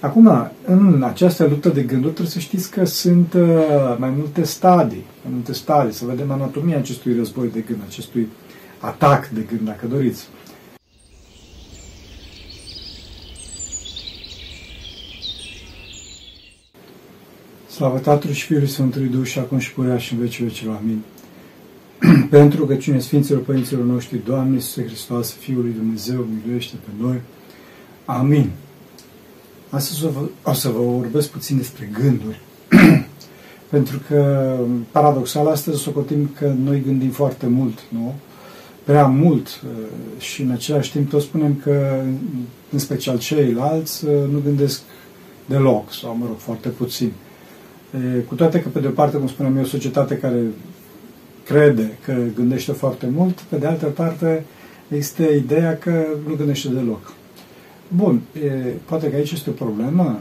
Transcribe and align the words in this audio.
Acum, 0.00 0.50
în 0.64 1.02
această 1.02 1.46
luptă 1.46 1.68
de 1.68 1.82
gânduri 1.82 2.12
trebuie 2.12 2.32
să 2.32 2.38
știți 2.38 2.70
că 2.70 2.84
sunt 2.84 3.32
uh, 3.32 3.96
mai 3.98 4.10
multe 4.10 4.44
stadii, 4.44 5.04
mai 5.22 5.32
multe 5.32 5.52
stadii, 5.52 5.92
să 5.92 6.04
vedem 6.04 6.30
anatomia 6.30 6.76
acestui 6.76 7.16
război 7.16 7.48
de 7.48 7.60
gând, 7.60 7.80
acestui 7.86 8.28
atac 8.78 9.28
de 9.28 9.40
gând, 9.40 9.60
dacă 9.60 9.86
doriți. 9.86 10.28
Slavă 17.70 17.98
Tatălui 17.98 18.34
și 18.34 18.46
Fiului 18.46 18.68
Sfântului 18.68 19.08
Duh 19.08 19.26
și 19.26 19.38
acum 19.38 19.58
și 19.58 19.72
purea 19.72 19.98
și 19.98 20.12
în 20.12 20.18
vecii 20.18 20.44
vecilor. 20.44 20.76
Amin. 20.76 21.02
Pentru 22.30 22.58
rugăciune 22.58 22.98
Sfinților 22.98 23.40
Părinților 23.40 23.84
noștri, 23.84 24.24
Doamne 24.24 24.54
Iisuse 24.54 24.84
Hristos, 24.84 25.32
Fiul 25.32 25.62
lui 25.62 25.72
Dumnezeu, 25.72 26.26
miluiește 26.44 26.76
pe 26.84 27.04
noi. 27.04 27.20
Amin. 28.04 28.50
Astăzi 29.70 30.04
o, 30.04 30.08
vă, 30.08 30.20
o 30.42 30.52
să 30.52 30.68
vă 30.68 30.82
vorbesc 30.82 31.28
puțin 31.28 31.56
despre 31.56 31.90
gânduri. 32.00 32.40
Pentru 33.70 34.00
că, 34.08 34.56
paradoxal, 34.90 35.46
astăzi 35.46 35.82
socotim 35.82 36.30
că 36.38 36.52
noi 36.64 36.82
gândim 36.82 37.10
foarte 37.10 37.46
mult, 37.46 37.78
nu? 37.88 38.14
Prea 38.84 39.06
mult 39.06 39.46
uh, 39.48 40.20
și 40.22 40.42
în 40.42 40.50
același 40.50 40.92
timp 40.92 41.10
tot 41.10 41.22
spunem 41.22 41.54
că, 41.62 42.02
în 42.70 42.78
special 42.78 43.18
ceilalți, 43.18 44.04
uh, 44.04 44.10
nu 44.32 44.40
gândesc 44.44 44.80
deloc 45.46 45.92
sau, 45.92 46.16
mă 46.16 46.24
rog, 46.26 46.38
foarte 46.38 46.68
puțin. 46.68 47.12
Cu 48.28 48.34
toate 48.34 48.60
că, 48.60 48.68
pe 48.68 48.80
de 48.80 48.86
o 48.86 48.90
parte, 48.90 49.16
cum 49.16 49.28
spuneam, 49.28 49.56
e 49.56 49.60
o 49.60 49.64
societate 49.64 50.18
care 50.18 50.42
crede 51.44 51.98
că 52.04 52.16
gândește 52.34 52.72
foarte 52.72 53.08
mult, 53.14 53.40
pe 53.40 53.56
de 53.56 53.66
altă 53.66 53.86
parte, 53.86 54.44
există 54.88 55.22
ideea 55.22 55.78
că 55.78 56.04
nu 56.28 56.34
gândește 56.34 56.68
deloc. 56.68 57.12
Bun, 57.96 58.20
e, 58.44 58.48
poate 58.84 59.10
că 59.10 59.16
aici 59.16 59.30
este 59.30 59.50
o 59.50 59.52
problemă, 59.52 60.20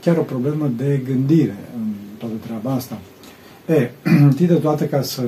chiar 0.00 0.16
o 0.16 0.22
problemă 0.22 0.70
de 0.76 1.00
gândire 1.04 1.56
în 1.76 1.92
toată 2.18 2.34
treaba 2.46 2.72
asta. 2.72 2.98
E, 3.66 3.90
întâi 4.28 4.46
de 4.46 4.54
toate, 4.54 4.88
ca 4.88 5.02
să 5.02 5.22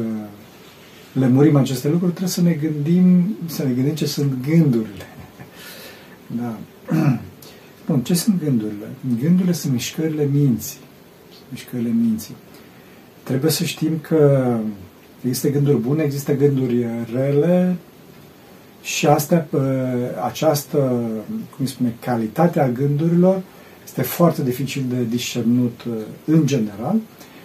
lămurim 1.12 1.56
aceste 1.56 1.88
lucruri, 1.88 2.10
trebuie 2.10 2.32
să 2.32 2.40
ne 2.40 2.52
gândim, 2.52 3.36
să 3.46 3.62
ne 3.62 3.72
gândim 3.72 3.94
ce 3.94 4.06
sunt 4.06 4.32
gândurile. 4.48 5.06
Da. 6.40 6.58
Bun, 7.86 8.00
ce 8.00 8.14
sunt 8.14 8.42
gândurile? 8.44 8.86
Gândurile 9.20 9.52
sunt 9.52 9.72
mișcările 9.72 10.28
minții 10.32 10.78
mișcările 11.52 11.94
minții. 12.00 12.34
Trebuie 13.22 13.50
să 13.50 13.64
știm 13.64 13.98
că 14.00 14.56
există 15.20 15.48
gânduri 15.48 15.76
bune, 15.76 16.02
există 16.02 16.34
gânduri 16.34 16.86
rele 17.14 17.76
și 18.82 19.06
asta, 19.06 19.46
această, 20.24 21.00
cum 21.56 21.66
spune, 21.66 21.94
calitatea 22.00 22.68
gândurilor 22.68 23.42
este 23.84 24.02
foarte 24.02 24.42
dificil 24.42 24.84
de 24.88 25.04
discernut 25.04 25.80
în 26.24 26.46
general 26.46 26.96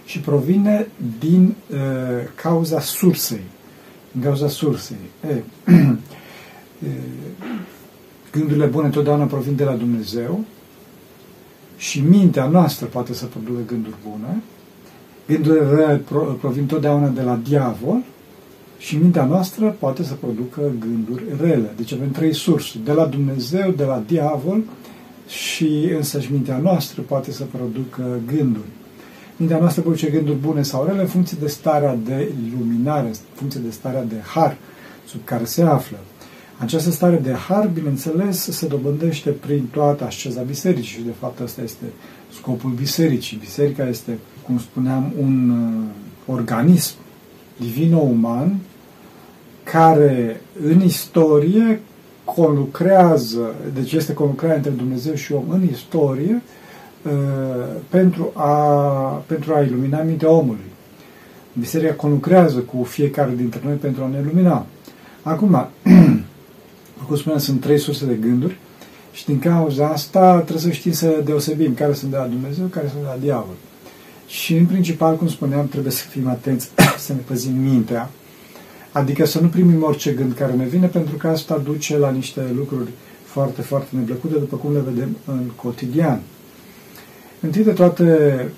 și 0.05 0.19
provine 0.19 0.87
din 1.19 1.55
uh, 1.71 1.77
cauza 2.35 2.79
sursei. 2.79 3.43
Din 4.11 4.21
cauza 4.21 4.47
sursei. 4.47 4.97
E, 6.83 6.87
gândurile 8.31 8.65
bune 8.65 8.85
întotdeauna 8.85 9.25
provin 9.25 9.55
de 9.55 9.63
la 9.63 9.73
Dumnezeu, 9.73 10.43
și 11.77 12.01
mintea 12.01 12.47
noastră 12.47 12.85
poate 12.85 13.13
să 13.13 13.25
producă 13.25 13.59
gânduri 13.65 13.95
bune, 14.09 14.41
gândurile 15.27 15.69
rele 15.69 16.01
provin 16.39 16.65
totdeauna 16.65 17.07
de 17.07 17.21
la 17.21 17.39
diavol 17.43 18.03
și 18.77 18.97
mintea 18.97 19.25
noastră 19.25 19.75
poate 19.79 20.03
să 20.03 20.13
producă 20.13 20.61
gânduri 20.79 21.23
rele. 21.41 21.73
Deci 21.75 21.93
avem 21.93 22.11
trei 22.11 22.33
surse, 22.33 22.77
de 22.83 22.91
la 22.91 23.05
Dumnezeu, 23.05 23.71
de 23.71 23.83
la 23.83 24.03
diavol 24.07 24.63
și 25.27 25.89
însăși 25.95 26.31
mintea 26.31 26.57
noastră 26.57 27.01
poate 27.01 27.31
să 27.31 27.43
producă 27.43 28.19
gânduri. 28.27 28.67
Mintea 29.37 29.57
noastră 29.59 29.81
produce 29.81 30.09
gânduri 30.09 30.37
bune 30.37 30.61
sau 30.61 30.85
rele 30.85 31.01
în 31.01 31.07
funcție 31.07 31.37
de 31.41 31.47
starea 31.47 31.97
de 32.05 32.31
iluminare, 32.47 33.07
în 33.07 33.13
funcție 33.33 33.59
de 33.63 33.71
starea 33.71 34.03
de 34.03 34.21
har 34.33 34.57
sub 35.07 35.19
care 35.23 35.45
se 35.45 35.61
află. 35.61 35.97
Această 36.57 36.91
stare 36.91 37.15
de 37.17 37.33
har, 37.33 37.67
bineînțeles, 37.67 38.37
se 38.37 38.67
dobândește 38.67 39.29
prin 39.29 39.67
toată 39.71 40.03
asceza 40.03 40.41
bisericii 40.41 40.97
și, 40.97 41.05
de 41.05 41.13
fapt, 41.19 41.39
ăsta 41.39 41.61
este 41.61 41.85
scopul 42.33 42.69
bisericii. 42.69 43.37
Biserica 43.37 43.87
este, 43.87 44.17
cum 44.45 44.59
spuneam, 44.59 45.13
un 45.19 45.49
uh, 45.49 46.35
organism 46.35 46.93
divino-uman 47.57 48.59
care, 49.77 50.41
în 50.67 50.81
istorie, 50.81 51.79
conlucrează, 52.23 53.55
deci 53.73 53.91
este 53.91 54.13
conlucrarea 54.13 54.55
între 54.55 54.71
Dumnezeu 54.71 55.13
și 55.13 55.33
om 55.33 55.49
în 55.49 55.67
istorie, 55.71 56.41
uh, 57.01 57.11
pentru 57.89 58.31
a, 58.33 58.53
pentru 59.25 59.53
a 59.53 59.61
ilumina 59.61 60.01
mintea 60.01 60.29
omului. 60.29 60.69
Biserica 61.59 61.93
conlucrează 61.93 62.59
cu 62.59 62.83
fiecare 62.83 63.33
dintre 63.35 63.61
noi 63.63 63.73
pentru 63.73 64.03
a 64.03 64.07
ne 64.07 64.19
ilumina. 64.19 64.65
Acum, 65.21 65.67
cum 67.07 67.15
spuneam, 67.15 67.39
sunt 67.39 67.61
trei 67.61 67.77
surse 67.77 68.05
de 68.05 68.13
gânduri 68.13 68.57
și 69.11 69.25
din 69.25 69.39
cauza 69.39 69.87
asta 69.87 70.35
trebuie 70.35 70.63
să 70.63 70.69
știm 70.69 70.91
să 70.91 71.21
deosebim 71.25 71.73
care 71.73 71.93
sunt 71.93 72.11
de 72.11 72.17
la 72.17 72.25
Dumnezeu, 72.25 72.65
care 72.65 72.87
sunt 72.87 73.01
de 73.01 73.07
la 73.07 73.17
diavol. 73.21 73.55
Și 74.27 74.53
în 74.53 74.65
principal, 74.65 75.15
cum 75.15 75.27
spuneam, 75.27 75.67
trebuie 75.67 75.91
să 75.91 76.03
fim 76.09 76.27
atenți 76.27 76.69
să 77.05 77.13
ne 77.13 77.19
păzim 77.19 77.55
mintea, 77.55 78.09
adică 78.97 79.25
să 79.25 79.39
nu 79.39 79.47
primim 79.47 79.83
orice 79.83 80.11
gând 80.11 80.33
care 80.33 80.53
ne 80.53 80.65
vine, 80.65 80.87
pentru 80.87 81.15
că 81.15 81.27
asta 81.27 81.57
duce 81.57 81.97
la 81.97 82.09
niște 82.11 82.41
lucruri 82.55 82.89
foarte, 83.23 83.61
foarte 83.61 83.89
neplăcute, 83.95 84.33
după 84.33 84.55
cum 84.55 84.73
le 84.73 84.79
vedem 84.79 85.17
în 85.25 85.51
cotidian. 85.55 86.21
Întâi 87.39 87.63
de 87.63 87.71
toate, 87.71 88.03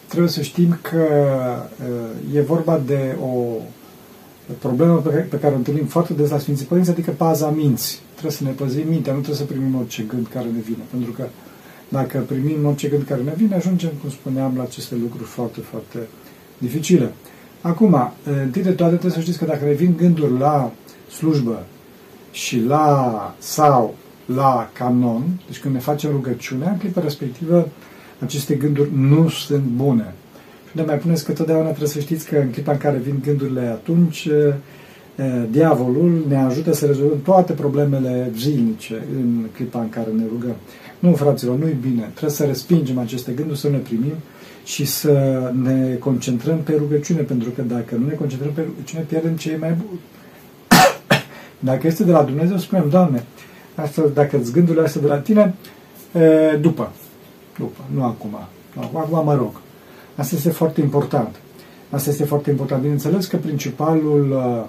trebuie 0.07 0.29
să 0.29 0.41
știm 0.41 0.79
că 0.81 1.05
uh, 2.31 2.35
e 2.35 2.41
vorba 2.41 2.81
de 2.85 3.15
o 3.21 3.61
problemă 4.59 4.95
pe 4.95 5.09
care, 5.09 5.21
pe 5.21 5.39
care 5.39 5.53
o 5.53 5.57
întâlnim 5.57 5.85
foarte 5.85 6.13
des 6.13 6.29
la 6.29 6.39
Sfinții 6.39 6.65
Părinți, 6.65 6.89
adică 6.89 7.11
paza 7.11 7.49
minții. 7.49 7.97
Trebuie 8.11 8.31
să 8.31 8.43
ne 8.43 8.49
păzim 8.49 8.87
mintea, 8.87 9.13
nu 9.13 9.19
trebuie 9.19 9.45
să 9.47 9.53
primim 9.53 9.75
orice 9.75 10.03
gând 10.07 10.27
care 10.27 10.45
ne 10.45 10.59
vine. 10.59 10.83
Pentru 10.91 11.11
că 11.11 11.27
dacă 11.89 12.17
primim 12.27 12.65
orice 12.65 12.87
gând 12.87 13.03
care 13.03 13.21
ne 13.21 13.33
vine, 13.35 13.55
ajungem, 13.55 13.91
cum 14.01 14.09
spuneam, 14.09 14.53
la 14.57 14.63
aceste 14.63 14.95
lucruri 14.95 15.29
foarte, 15.29 15.59
foarte 15.59 15.97
dificile. 16.57 17.13
Acum, 17.61 18.11
întâi 18.43 18.61
de 18.61 18.71
toate 18.71 18.91
trebuie 18.91 19.11
să 19.11 19.21
știți 19.21 19.37
că 19.37 19.45
dacă 19.45 19.65
ne 19.65 19.71
vin 19.71 19.93
gânduri 19.97 20.37
la 20.39 20.71
slujbă 21.17 21.65
și 22.31 22.59
la 22.59 23.35
sau 23.37 23.95
la 24.25 24.69
canon, 24.73 25.23
deci 25.47 25.59
când 25.59 25.73
ne 25.73 25.79
facem 25.79 26.11
rugăciunea, 26.11 26.71
în 26.71 26.77
clipa 26.77 27.01
respectivă, 27.01 27.67
aceste 28.19 28.53
gânduri 28.53 28.89
nu 28.95 29.29
sunt 29.29 29.63
bune. 29.63 30.13
Și 30.69 30.77
ne 30.77 30.83
mai 30.83 30.97
puneți 30.97 31.25
că 31.25 31.31
totdeauna 31.31 31.67
trebuie 31.67 31.89
să 31.89 31.99
știți 31.99 32.27
că 32.27 32.37
în 32.37 32.49
clipa 32.49 32.71
în 32.71 32.77
care 32.77 32.97
vin 32.97 33.19
gândurile 33.23 33.61
atunci, 33.61 34.29
diavolul 35.51 36.25
ne 36.27 36.37
ajută 36.37 36.73
să 36.73 36.85
rezolvăm 36.85 37.21
toate 37.21 37.53
problemele 37.53 38.31
zilnice 38.37 39.03
în 39.15 39.45
clipa 39.55 39.79
în 39.79 39.89
care 39.89 40.09
ne 40.17 40.23
rugăm. 40.31 40.55
Nu, 40.99 41.13
fraților, 41.13 41.57
nu-i 41.57 41.77
bine. 41.81 42.01
Trebuie 42.01 42.31
să 42.31 42.45
respingem 42.45 42.97
aceste 42.97 43.31
gânduri, 43.31 43.59
să 43.59 43.69
ne 43.69 43.77
primim 43.77 44.13
și 44.69 44.85
să 44.85 45.41
ne 45.61 45.95
concentrăm 45.99 46.57
pe 46.57 46.75
rugăciune, 46.77 47.21
pentru 47.21 47.49
că 47.49 47.61
dacă 47.61 47.95
nu 47.95 48.05
ne 48.05 48.13
concentrăm 48.13 48.51
pe 48.51 48.61
rugăciune, 48.61 49.03
pierdem 49.03 49.35
ce 49.35 49.51
e 49.51 49.57
mai 49.57 49.71
bun. 49.71 49.99
Dacă 51.69 51.87
este 51.87 52.03
de 52.03 52.11
la 52.11 52.23
Dumnezeu, 52.23 52.57
spunem, 52.57 52.89
Doamne, 52.89 53.23
asta, 53.75 54.01
dacă 54.13 54.37
îți 54.37 54.51
gândurile 54.51 54.83
astea 54.83 55.01
de 55.01 55.07
la 55.07 55.17
tine, 55.17 55.55
după. 56.61 56.91
După, 57.57 57.83
nu 57.93 58.03
acum. 58.03 58.39
Acum 58.75 59.23
mă 59.25 59.35
rog. 59.35 59.61
Asta 60.15 60.35
este 60.35 60.49
foarte 60.49 60.81
important. 60.81 61.35
Asta 61.89 62.09
este 62.09 62.23
foarte 62.23 62.49
important. 62.49 62.81
Bineînțeles 62.81 63.25
că 63.25 63.37
principalul, 63.37 64.31
uh, 64.31 64.65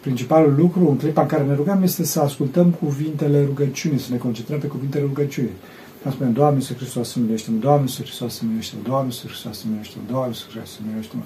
principalul 0.00 0.54
lucru 0.56 0.88
în 0.88 0.96
clipa 0.96 1.20
în 1.20 1.26
care 1.26 1.42
ne 1.42 1.54
rugăm 1.54 1.82
este 1.82 2.04
să 2.04 2.20
ascultăm 2.20 2.70
cuvintele 2.70 3.44
rugăciunii, 3.44 3.98
să 3.98 4.08
ne 4.10 4.16
concentrăm 4.16 4.58
pe 4.58 4.66
cuvintele 4.66 5.04
rugăciunii. 5.04 5.56
Să 6.08 6.14
spunem, 6.14 6.32
Doamne 6.32 6.58
Iisus 6.58 6.76
Hristos 6.76 7.08
să 7.08 7.18
miluiește 7.18 7.50
Doamne 7.60 7.82
Iisus 7.82 8.04
Hristos 8.04 8.34
să 8.34 8.40
miluiește 8.44 8.76
Doamne 8.82 9.06
Iisus 9.06 9.28
Hristos 9.28 9.58
să 9.58 9.64
miluiește 9.66 9.96
Doamne 10.10 10.28
Iisus 10.28 10.48
Hristos 10.48 10.70
să 10.70 10.78
miluiește 10.84 11.16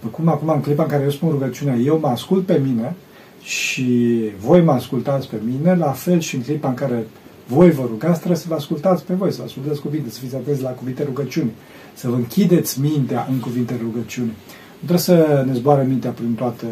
După 0.00 0.16
cum 0.16 0.28
acum, 0.28 0.48
în 0.48 0.60
clipa 0.60 0.82
în 0.82 0.88
care 0.88 1.02
eu 1.02 1.10
spun 1.10 1.30
rugăciunea, 1.30 1.74
eu 1.76 1.98
mă 1.98 2.08
ascult 2.08 2.46
pe 2.46 2.60
mine 2.64 2.94
și 3.42 4.20
voi 4.40 4.60
mă 4.60 4.72
ascultați 4.72 5.28
pe 5.28 5.36
mine, 5.44 5.74
la 5.74 5.92
fel 5.92 6.20
și 6.20 6.34
în 6.36 6.42
clipa 6.42 6.68
în 6.68 6.74
care 6.74 7.06
voi 7.46 7.70
vă 7.70 7.82
rugați, 7.86 8.18
trebuie 8.18 8.38
să 8.38 8.44
vă 8.48 8.54
ascultați 8.54 9.04
pe 9.04 9.14
voi, 9.14 9.32
să 9.32 9.42
ascultați 9.42 9.80
cuvinte, 9.80 10.10
să 10.10 10.18
fiți 10.20 10.34
atenți 10.34 10.62
la 10.62 10.70
cuvinte 10.70 11.02
rugăciunii 11.04 11.52
să 11.94 12.08
vă 12.08 12.14
închideți 12.14 12.80
mintea 12.80 13.26
în 13.30 13.38
cuvinte 13.38 13.78
rugăciune. 13.82 14.32
Nu 14.80 14.86
trebuie 14.86 14.98
să 14.98 15.44
ne 15.46 15.52
zboare 15.52 15.84
mintea 15.84 16.10
prin 16.10 16.34
toate, 16.34 16.66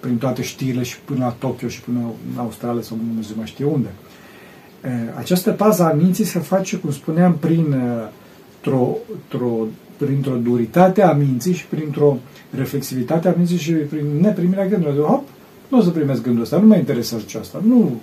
prin 0.00 0.18
toate 0.18 0.42
știrile 0.42 0.82
și 0.82 1.00
până 1.00 1.24
la 1.24 1.30
Tokyo 1.30 1.68
și 1.68 1.80
până 1.80 1.98
în 2.32 2.38
Australia 2.38 2.82
sau 2.82 2.96
nu 2.96 3.24
mai 3.36 3.46
știe 3.46 3.64
unde. 3.64 3.88
Această 5.14 5.50
pază 5.50 5.82
a 5.82 5.92
minții 5.92 6.24
se 6.24 6.38
face, 6.38 6.76
cum 6.76 6.92
spuneam, 6.92 7.36
prin, 7.36 7.74
o 8.66 8.96
o 9.40 9.66
printr-o 9.96 10.36
duritate 10.36 11.02
a 11.02 11.12
minții 11.12 11.52
și 11.52 11.66
printr-o 11.66 12.16
reflexivitate 12.50 13.28
a 13.28 13.34
minții 13.36 13.56
și 13.56 13.72
prin 13.72 14.06
neprimirea 14.20 14.66
gândurilor. 14.66 15.06
Hop, 15.06 15.28
nu 15.68 15.78
o 15.78 15.82
să 15.82 15.90
primesc 15.90 16.22
gândul 16.22 16.42
ăsta, 16.42 16.58
nu 16.58 16.66
mă 16.66 16.76
interesează 16.76 17.24
ce 17.26 17.38
asta, 17.38 17.62
nu 17.66 18.00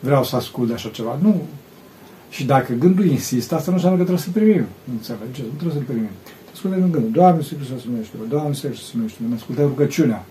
vreau 0.00 0.24
să 0.24 0.36
ascult 0.36 0.68
de 0.68 0.74
așa 0.74 0.88
ceva, 0.88 1.18
nu, 1.22 1.42
Și 2.30 2.44
dacă 2.44 2.72
gândul 2.72 3.04
insistă, 3.04 3.54
asta 3.54 3.70
nu 3.70 3.76
înseamnă 3.76 3.98
că 3.98 4.04
trebuie 4.04 4.24
să 4.24 4.38
primim. 4.38 4.66
Nu 4.84 4.92
înțelegeți? 4.92 5.48
Nu 5.52 5.58
trebuie 5.60 5.78
să 5.80 5.84
primim. 5.92 6.10
Ascultăm 6.52 6.82
în 6.82 6.92
gândul. 6.92 7.10
Doamne, 7.10 7.40
Iisus 7.40 7.56
Hristos, 7.56 7.84
numește 7.84 8.16
Doamne, 8.28 8.48
Iisus 8.48 8.70
Hristos, 8.70 8.92
numește 8.92 9.18
Ne 9.28 9.34
ascultăm 9.34 9.66
rugăciunea. 9.66 10.24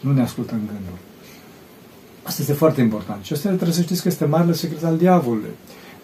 Nu 0.00 0.12
ne 0.12 0.22
ascultăm 0.22 0.60
gândul. 0.72 0.98
Asta 2.26 2.42
este 2.42 2.54
foarte 2.54 2.80
important. 2.80 3.24
Și 3.24 3.32
asta 3.32 3.48
trebuie 3.48 3.72
să 3.72 3.82
știți 3.82 4.02
că 4.02 4.08
este 4.08 4.24
marele 4.24 4.52
secret 4.52 4.84
al 4.84 4.96
diavolului. 4.96 5.50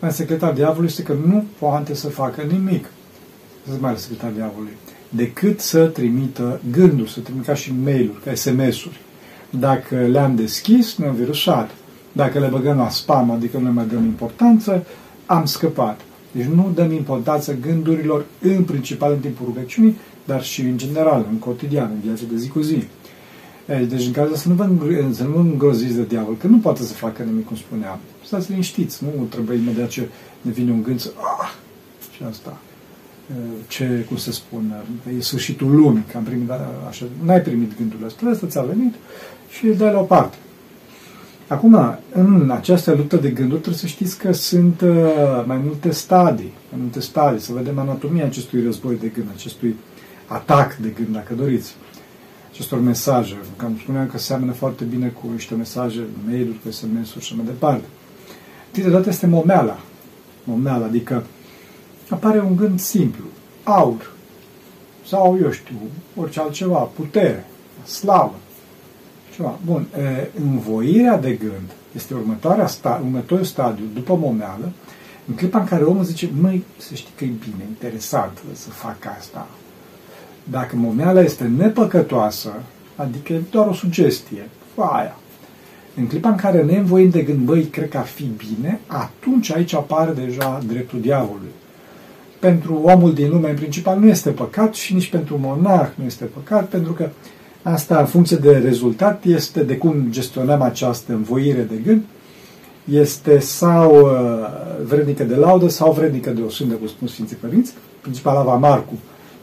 Marele 0.00 0.19
secret 0.19 0.42
al 0.42 0.54
diavolului 0.54 0.88
este 0.88 1.02
că 1.02 1.12
nu 1.26 1.44
poate 1.58 1.94
să 1.94 2.08
facă 2.08 2.42
nimic. 2.42 2.84
Asta 2.84 3.69
este 3.69 3.80
marele 3.80 4.00
secret 4.00 4.22
al 4.22 4.32
diavolului. 4.34 4.72
Decât 5.08 5.60
să 5.60 5.86
trimită 5.86 6.60
gânduri, 6.70 7.10
să 7.10 7.20
trimită 7.20 7.50
ca 7.50 7.54
și 7.54 7.72
mail-uri, 7.84 8.20
ca 8.24 8.34
SMS-uri. 8.34 9.00
Dacă 9.50 9.96
le-am 9.96 10.34
deschis, 10.34 10.96
ne-am 10.96 11.14
virusat. 11.14 11.70
Dacă 12.12 12.38
le 12.38 12.46
băgăm 12.46 12.76
la 12.76 12.88
spam, 12.88 13.30
adică 13.30 13.58
nu 13.58 13.64
le 13.64 13.70
mai 13.70 13.86
dăm 13.86 14.04
importanță, 14.04 14.86
am 15.26 15.44
scăpat. 15.44 16.00
Deci 16.32 16.44
nu 16.44 16.72
dăm 16.75 16.92
importanță 16.92 17.56
gândurilor 17.60 18.25
în 18.40 18.62
principal 18.62 19.12
în 19.12 19.18
timpul 19.18 19.46
rugăciunii, 19.46 19.96
dar 20.25 20.42
și 20.42 20.60
în 20.60 20.78
general, 20.78 21.26
în 21.30 21.38
cotidian, 21.38 21.90
în 21.94 22.00
viața 22.00 22.22
de 22.30 22.36
zi 22.36 22.48
cu 22.48 22.60
zi. 22.60 22.84
Deci 23.67 24.06
în 24.06 24.12
cazul 24.12 24.37
să 24.37 24.49
nu 24.49 24.55
vă, 24.55 24.69
să 25.12 25.25
nu 25.25 25.31
vă 25.31 25.38
îngroziți 25.38 25.94
de 25.94 26.05
diavol, 26.05 26.37
că 26.37 26.47
nu 26.47 26.59
poate 26.59 26.82
să 26.82 26.93
facă 26.93 27.23
nimic, 27.23 27.47
cum 27.47 27.56
spuneam. 27.56 27.99
Stați 28.25 28.50
liniștiți, 28.50 29.05
nu 29.05 29.25
trebuie 29.25 29.59
imediat 29.59 29.88
ce 29.88 30.09
ne 30.41 30.50
vine 30.50 30.70
un 30.70 30.82
gând 30.82 31.00
să... 31.00 31.11
Ah, 31.41 31.53
ce 32.17 32.25
asta? 32.25 32.59
Ce, 33.69 34.05
cum 34.09 34.17
se 34.17 34.32
spune, 34.32 34.82
e 35.19 35.20
sfârșitul 35.20 35.75
lumii, 35.75 36.05
că 36.11 36.17
am 36.17 36.23
primit 36.23 36.50
așa, 36.88 37.06
n-ai 37.25 37.41
primit 37.41 37.76
gândurile 37.76 38.06
astea, 38.06 38.29
asta 38.29 38.47
ți-a 38.47 38.62
venit 38.62 38.94
și 39.50 39.67
îl 39.67 39.75
dai 39.75 39.93
la 39.93 39.99
o 39.99 40.03
parte. 40.03 40.37
Acum, 41.47 41.99
în 42.12 42.50
această 42.50 42.94
luptă 42.94 43.17
de 43.17 43.31
gânduri 43.31 43.61
trebuie 43.61 43.81
să 43.81 43.87
știți 43.87 44.19
că 44.19 44.32
sunt 44.32 44.81
uh, 44.81 45.44
mai 45.47 45.61
multe 45.64 45.91
stadii, 45.91 46.53
mai 46.70 46.81
multe 46.81 47.00
stadii, 47.00 47.41
să 47.41 47.53
vedem 47.53 47.79
anatomia 47.79 48.25
acestui 48.25 48.62
război 48.64 48.97
de 48.97 49.06
gând, 49.06 49.29
acestui 49.35 49.76
atac 50.26 50.76
de 50.76 50.88
gând, 50.88 51.09
dacă 51.12 51.35
doriți, 51.35 51.75
acestor 52.52 52.81
mesaje. 52.81 53.37
Cam 53.56 53.78
spuneam 53.82 54.06
că 54.06 54.19
seamănă 54.19 54.52
foarte 54.52 54.84
bine 54.84 55.08
cu 55.08 55.28
niște 55.32 55.54
mesaje, 55.54 56.06
mail-uri, 56.26 56.60
cu 56.64 56.70
SMS-uri 56.70 57.25
și 57.25 57.37
mai 57.37 57.44
departe. 57.44 57.84
Întâi 58.66 58.82
de 58.82 58.90
toate 58.90 59.08
este 59.08 59.26
momeala. 59.26 59.78
Momeala, 60.44 60.84
adică 60.84 61.25
apare 62.08 62.40
un 62.40 62.56
gând 62.56 62.81
simplu, 62.81 63.25
aur, 63.62 64.12
sau, 65.06 65.38
eu 65.43 65.50
știu, 65.50 65.75
orice 66.16 66.40
altceva, 66.40 66.78
putere, 66.78 67.46
slavă, 67.84 68.34
ceva. 69.34 69.58
Bun, 69.64 69.87
învoirea 70.40 71.19
de 71.19 71.32
gând 71.32 71.70
este 71.94 72.14
următoarea 72.14 72.66
sta, 72.66 73.00
următorul 73.04 73.44
stadiu 73.44 73.84
după 73.94 74.16
momeală, 74.16 74.72
în 75.26 75.34
clipa 75.34 75.58
în 75.58 75.66
care 75.66 75.84
omul 75.84 76.04
zice, 76.04 76.31
măi, 76.40 76.64
să 76.76 76.94
știi 76.94 77.12
că 77.16 77.25
e 77.25 77.26
bine, 77.26 77.66
interesant 77.69 78.43
să 78.52 78.70
fac 78.70 78.96
asta. 79.19 79.49
Dacă 80.50 80.76
momeala 80.76 81.20
este 81.20 81.44
nepăcătoasă, 81.44 82.52
adică 82.96 83.32
e 83.32 83.40
doar 83.50 83.66
o 83.66 83.72
sugestie, 83.72 84.48
aia. 84.76 85.16
În 85.96 86.06
clipa 86.06 86.28
în 86.28 86.36
care 86.36 86.62
ne 86.62 86.76
învoim 86.76 87.10
de 87.10 87.22
gând, 87.22 87.38
băi, 87.38 87.62
cred 87.62 87.88
că 87.88 87.98
ar 87.98 88.06
fi 88.06 88.30
bine, 88.36 88.80
atunci 88.86 89.52
aici 89.52 89.74
apare 89.74 90.12
deja 90.12 90.60
dreptul 90.66 91.00
diavolului. 91.00 91.50
Pentru 92.38 92.74
omul 92.74 93.14
din 93.14 93.30
lume, 93.30 93.50
în 93.50 93.56
principal, 93.56 93.98
nu 93.98 94.06
este 94.06 94.30
păcat 94.30 94.74
și 94.74 94.94
nici 94.94 95.10
pentru 95.10 95.38
monarh 95.40 95.90
nu 95.94 96.04
este 96.04 96.24
păcat, 96.24 96.68
pentru 96.68 96.92
că 96.92 97.08
Asta, 97.62 97.98
în 97.98 98.06
funcție 98.06 98.36
de 98.36 98.58
rezultat, 98.58 99.24
este 99.24 99.62
de 99.62 99.76
cum 99.76 100.06
gestionăm 100.10 100.62
această 100.62 101.12
învoire 101.12 101.62
de 101.62 101.74
gând, 101.84 102.02
este 102.90 103.38
sau 103.38 104.00
uh, 104.00 104.10
vrednică 104.84 105.24
de 105.24 105.34
laudă 105.34 105.68
sau 105.68 105.92
vrednică 105.92 106.30
de 106.30 106.40
o 106.40 106.48
sândă, 106.48 106.74
cum 106.74 106.86
spun 106.86 107.08
Sfinții 107.08 107.36
Părinți, 107.36 107.72
principal 108.00 108.36
Ava 108.36 108.54
Marcu, 108.54 108.92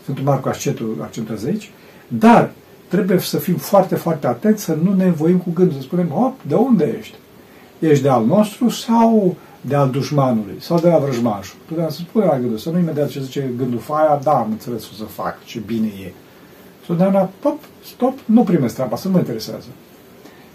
Sfântul 0.10 0.28
Marcu 0.28 0.48
accentul, 0.48 0.98
accentuează 1.02 1.48
aici, 1.48 1.72
dar 2.08 2.52
trebuie 2.88 3.20
să 3.20 3.38
fim 3.38 3.56
foarte, 3.56 3.96
foarte 3.96 4.28
atenți 4.28 4.64
să 4.64 4.78
nu 4.84 4.94
ne 4.94 5.06
învoim 5.06 5.38
cu 5.38 5.52
gândul, 5.54 5.76
să 5.76 5.82
spunem, 5.82 6.08
hop, 6.08 6.44
de 6.48 6.56
unde 6.56 6.96
ești? 7.00 7.16
Ești 7.80 8.04
de 8.04 8.10
al 8.10 8.26
nostru 8.26 8.70
sau 8.70 9.36
de 9.62 9.76
al 9.76 9.90
dușmanului 9.90 10.56
sau 10.60 10.80
de 10.80 10.88
la 10.88 10.98
vrăjmașul? 10.98 11.60
Putem 11.68 11.90
să 11.90 11.98
spunem 11.98 12.28
la 12.28 12.40
gândul, 12.40 12.58
să 12.58 12.70
nu 12.70 12.80
imediat 12.80 13.10
ce 13.10 13.22
zice 13.22 13.54
gândul 13.58 13.80
faia, 13.80 14.20
da, 14.24 14.32
am 14.32 14.48
înțeles 14.52 14.90
o 14.90 14.94
să 14.98 15.04
fac, 15.04 15.44
ce 15.44 15.60
bine 15.60 15.88
e. 15.88 16.12
Totdeauna, 16.86 17.30
pop, 17.40 17.60
stop, 17.86 18.20
nu 18.26 18.44
primesc 18.44 18.74
treaba, 18.74 18.96
să 18.96 19.08
nu 19.08 19.14
mă 19.14 19.20
interesează. 19.20 19.68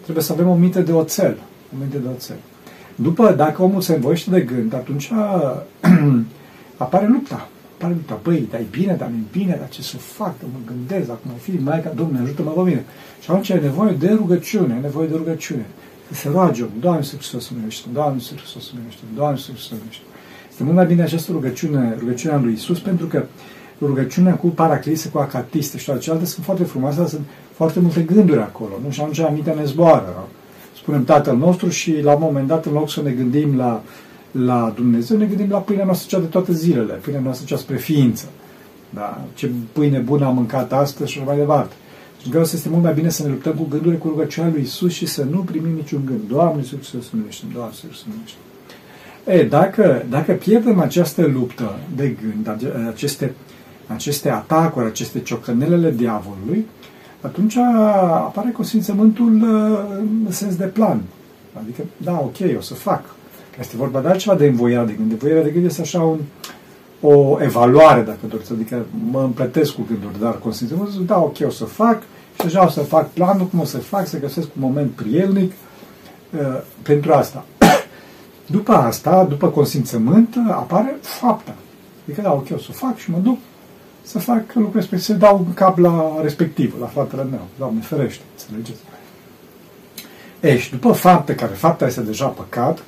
Trebuie 0.03 0.25
să 0.25 0.33
avem 0.33 0.49
o 0.49 0.55
minte 0.55 0.81
de 0.81 0.93
oțel. 0.93 1.37
O 1.75 1.77
minte 1.79 1.99
de 1.99 2.09
oțel. 2.15 2.37
După, 2.95 3.33
dacă 3.33 3.62
omul 3.62 3.81
se 3.81 3.95
învoiește 3.95 4.31
de 4.31 4.41
gând, 4.41 4.75
atunci 4.75 5.11
apare 6.77 7.06
lupta. 7.06 7.49
Apare 7.75 7.93
lupta. 7.93 8.21
Băi, 8.23 8.49
dar 8.50 8.61
e 8.61 8.67
bine, 8.71 8.94
dar 8.94 9.09
nu 9.09 9.17
e 9.17 9.38
bine, 9.38 9.56
dar 9.59 9.69
ce 9.69 9.82
să 9.82 9.97
fac? 9.97 10.35
Mă 10.41 10.59
gândesc, 10.67 11.11
acum 11.11 11.31
fi 11.41 11.50
mai 11.50 11.82
ca 11.82 11.93
Domnule, 11.97 12.23
ajută-mă 12.23 12.50
pe 12.50 12.61
mine. 12.61 12.85
Și 13.21 13.31
atunci 13.31 13.49
e 13.49 13.55
nevoie 13.55 13.93
de 13.93 14.11
rugăciune, 14.12 14.75
e 14.79 14.81
nevoie 14.81 15.09
de 15.09 15.15
rugăciune. 15.17 15.67
Să 16.11 16.15
se 16.15 16.29
roage 16.29 16.62
om, 16.62 16.69
Doamne 16.81 17.03
să 17.03 17.15
Hristos 17.17 17.44
să 17.44 17.50
miluiește, 17.53 17.88
Doamne 17.93 18.21
să 18.21 18.32
Hristos 18.37 18.65
să 18.65 18.71
miluiește, 18.75 19.03
Doamne 19.15 19.38
să 19.38 19.44
Hristos 19.50 19.69
să 19.69 19.75
miluiește. 19.75 20.03
Este 20.50 20.62
mult 20.62 20.76
mai 20.76 20.87
bine 20.87 21.03
această 21.03 21.32
rugăciune, 21.32 21.97
rugăciunea 21.99 22.38
lui 22.38 22.53
Isus, 22.53 22.79
pentru 22.81 23.06
că 23.06 23.25
rugăciunea 23.81 24.35
cu 24.35 24.47
paraclisă, 24.47 25.09
cu 25.09 25.19
acatiste 25.19 25.79
și 25.79 25.85
toate 25.85 26.00
celelalte 26.00 26.29
sunt 26.29 26.44
foarte 26.44 26.65
frumoase, 26.65 26.97
dar 26.97 27.06
sunt 27.06 27.27
foarte 27.53 27.81
multe 27.81 28.00
gânduri 28.00 28.41
acolo. 28.41 28.73
Nu? 28.85 28.91
Și 28.91 29.00
atunci 29.00 29.32
mintea 29.32 29.55
ne 29.55 29.65
zboară. 29.65 30.29
Spunem 30.77 31.05
Tatăl 31.05 31.37
nostru 31.37 31.69
și 31.69 32.00
la 32.03 32.12
un 32.12 32.20
moment 32.20 32.47
dat, 32.47 32.67
în 32.67 32.73
loc 32.73 32.91
să 32.91 33.03
ne 33.03 33.11
gândim 33.11 33.56
la, 33.56 33.82
la 34.45 34.73
Dumnezeu, 34.75 35.17
ne 35.17 35.25
gândim 35.25 35.51
la 35.51 35.59
pâinea 35.59 35.85
noastră 35.85 36.17
cea 36.17 36.23
de 36.23 36.31
toate 36.31 36.53
zilele, 36.53 36.93
pâinea 36.93 37.21
noastră 37.21 37.47
cea 37.47 37.57
spre 37.57 37.77
ființă. 37.77 38.25
Da? 38.91 39.25
Ce 39.35 39.51
pâine 39.73 39.99
bună 39.99 40.27
am 40.27 40.35
mâncat 40.35 40.73
astăzi 40.73 41.11
și 41.11 41.23
mai 41.25 41.37
departe. 41.37 41.75
Și 42.23 42.29
vreau 42.29 42.45
să 42.45 42.57
este 42.57 42.69
mult 42.69 42.83
mai 42.83 42.95
bine 42.95 43.09
să 43.09 43.23
ne 43.23 43.29
luptăm 43.29 43.53
cu 43.53 43.67
gândurile 43.71 43.97
cu 43.97 44.09
rugăciunea 44.09 44.51
lui 44.51 44.63
Isus 44.63 44.93
și 44.93 45.07
să 45.07 45.27
nu 45.31 45.39
primim 45.39 45.75
niciun 45.75 46.03
gând. 46.05 46.21
Doamne 46.29 46.63
Iisus 46.63 46.89
să 46.89 47.11
numește, 47.11 47.45
Doamne 47.53 47.73
Iisus 47.83 47.99
să 47.99 48.05
numește. 48.09 48.37
E, 49.25 49.49
dacă, 49.49 50.05
dacă 50.11 50.33
pierdem 50.33 50.81
această 50.81 51.27
luptă 51.27 51.79
de 51.97 52.17
gând, 52.23 52.57
aceste 52.89 53.35
aceste 53.87 54.31
atacuri, 54.31 54.87
aceste 54.87 55.21
ciocănelele 55.21 55.91
diavolului, 55.91 56.67
atunci 57.21 57.57
apare 57.57 58.51
consimțământul 58.51 59.35
uh, 59.43 59.79
în 60.27 60.31
sens 60.31 60.57
de 60.57 60.65
plan. 60.65 61.03
Adică, 61.63 61.83
da, 61.97 62.13
ok, 62.13 62.57
o 62.59 62.61
să 62.61 62.75
fac. 62.75 63.05
Este 63.61 63.77
vorba 63.77 64.01
de 64.01 64.09
altceva 64.09 64.35
de 64.35 64.47
învoirea 64.47 64.85
de 64.85 64.93
gând. 64.93 65.11
Învoirea 65.11 65.43
de 65.43 65.51
gând 65.51 65.65
este 65.65 65.81
așa 65.81 66.03
un, 66.03 66.19
o 67.01 67.43
evaluare, 67.43 68.01
dacă 68.01 68.19
doriți, 68.29 68.53
adică 68.53 68.87
mă 69.11 69.23
împletesc 69.23 69.73
cu 69.73 69.87
gânduri, 69.89 70.20
dar 70.20 70.39
consimțământul, 70.39 71.05
da, 71.05 71.19
ok, 71.19 71.37
o 71.46 71.51
să 71.51 71.65
fac 71.65 72.03
și 72.34 72.44
deja 72.44 72.65
o 72.65 72.69
să 72.69 72.81
fac 72.81 73.11
planul, 73.11 73.46
cum 73.46 73.61
o 73.61 73.65
să 73.65 73.79
fac, 73.79 74.06
să 74.06 74.19
găsesc 74.19 74.46
un 74.56 74.63
moment 74.63 74.91
prielnic 74.91 75.53
uh, 75.53 76.61
pentru 76.82 77.13
asta. 77.13 77.44
după 78.46 78.73
asta, 78.73 79.25
după 79.25 79.49
consimțământ, 79.49 80.37
apare 80.51 80.96
fapta. 81.01 81.55
Adică, 82.06 82.23
da, 82.23 82.32
ok, 82.32 82.46
o 82.55 82.58
să 82.58 82.73
fac 82.73 82.96
și 82.96 83.11
mă 83.11 83.19
duc 83.19 83.39
să 84.03 84.19
fac 84.19 84.43
lucrul 84.55 84.73
respectiv, 84.75 85.06
să 85.06 85.13
dau 85.13 85.44
un 85.46 85.55
cap 85.55 85.79
la 85.79 86.19
respectiv, 86.23 86.75
la 86.81 86.87
fratele 86.87 87.23
meu. 87.23 87.46
Doamne, 87.58 87.81
ferește, 87.81 88.23
înțelegeți? 88.32 88.81
E, 90.41 90.58
și 90.58 90.70
după 90.70 90.93
fapte, 90.93 91.34
care 91.34 91.53
fapta 91.53 91.87
este 91.87 92.01
deja 92.01 92.27
păcat, 92.27 92.79
e, 92.79 92.82